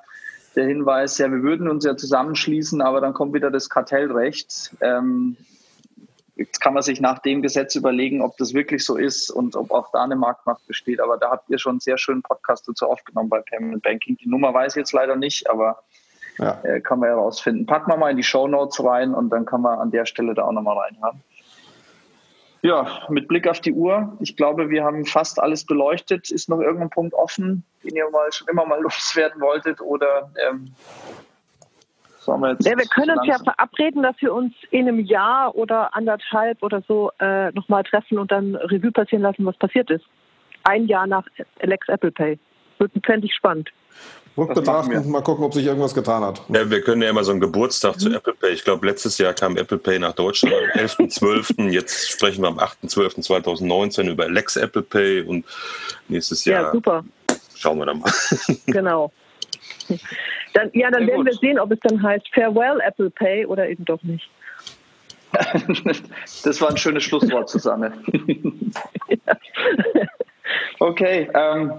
[0.56, 4.76] der Hinweis, ja, wir würden uns ja zusammenschließen, aber dann kommt wieder das Kartellrecht.
[4.82, 5.38] Ähm,
[6.36, 9.72] jetzt kann man sich nach dem Gesetz überlegen, ob das wirklich so ist und ob
[9.72, 11.02] auch da eine Marktmacht besteht.
[11.02, 14.18] Aber da habt ihr schon einen sehr schönen Podcast dazu aufgenommen bei Payment Banking.
[14.18, 15.84] Die Nummer weiß ich jetzt leider nicht, aber
[16.38, 16.62] ja.
[16.64, 17.66] äh, kann man herausfinden.
[17.66, 20.34] Packen wir mal in die Show Notes rein und dann kann man an der Stelle
[20.34, 21.22] da auch nochmal reinhören.
[22.62, 26.30] Ja, mit Blick auf die Uhr, ich glaube, wir haben fast alles beleuchtet.
[26.30, 30.74] Ist noch irgendein Punkt offen, den ihr mal schon immer mal loswerden wolltet oder ähm,
[32.20, 32.68] sollen wir jetzt?
[32.68, 36.82] Ja, wir können uns ja verabreden, dass wir uns in einem Jahr oder anderthalb oder
[36.88, 40.06] so äh, nochmal treffen und dann Revue passieren lassen, was passiert ist.
[40.64, 41.26] Ein Jahr nach
[41.62, 42.38] Alex Apple Pay.
[42.78, 43.70] Wird fände ich spannend.
[44.40, 46.42] Rückbetrachten und mal gucken, ob sich irgendwas getan hat.
[46.50, 48.00] Ja, wir können ja immer so einen Geburtstag mhm.
[48.00, 48.52] zu Apple Pay.
[48.52, 51.70] Ich glaube, letztes Jahr kam Apple Pay nach Deutschland am 11.12.
[51.70, 55.46] Jetzt sprechen wir am 8.12.2019 über Lex Apple Pay und
[56.08, 56.64] nächstes Jahr.
[56.64, 57.04] Ja, super.
[57.56, 58.12] Schauen wir dann mal.
[58.66, 59.12] Genau.
[60.54, 61.26] Dann, ja, dann Sehr werden gut.
[61.26, 64.30] wir sehen, ob es dann heißt Farewell Apple Pay oder eben doch nicht.
[66.44, 67.94] das war ein schönes Schlusswort, Susanne.
[70.80, 71.74] Okay, ähm,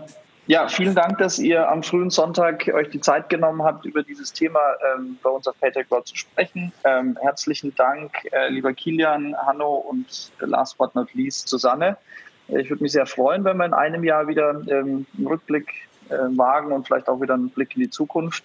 [0.50, 4.32] ja, vielen Dank, dass ihr am frühen Sonntag euch die Zeit genommen habt, über dieses
[4.32, 4.58] Thema
[4.96, 6.72] ähm, bei uns auf Paytech World zu sprechen.
[6.82, 11.96] Ähm, herzlichen Dank, äh, lieber Kilian, Hanno und last but not least Susanne.
[12.48, 15.72] Ich würde mich sehr freuen, wenn wir in einem Jahr wieder ähm, einen Rückblick
[16.08, 18.42] äh, wagen und vielleicht auch wieder einen Blick in die Zukunft.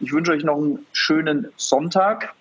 [0.00, 2.34] Ich wünsche euch noch einen schönen Sonntag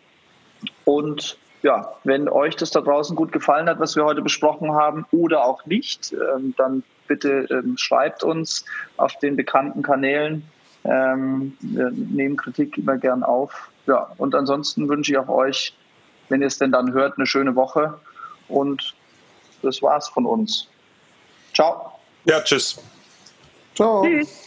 [0.83, 5.05] und ja, wenn euch das da draußen gut gefallen hat, was wir heute besprochen haben
[5.13, 8.65] oder auch nicht, ähm, dann bitte ähm, schreibt uns
[8.97, 10.43] auf den bekannten Kanälen.
[10.83, 13.69] Ähm, wir nehmen Kritik immer gern auf.
[13.87, 15.73] Ja, und ansonsten wünsche ich auch euch,
[16.29, 17.97] wenn ihr es denn dann hört, eine schöne Woche.
[18.47, 18.95] Und
[19.61, 20.67] das war's von uns.
[21.53, 21.93] Ciao.
[22.25, 22.79] Ja, tschüss.
[23.75, 24.03] Ciao.
[24.03, 24.46] Tschüss.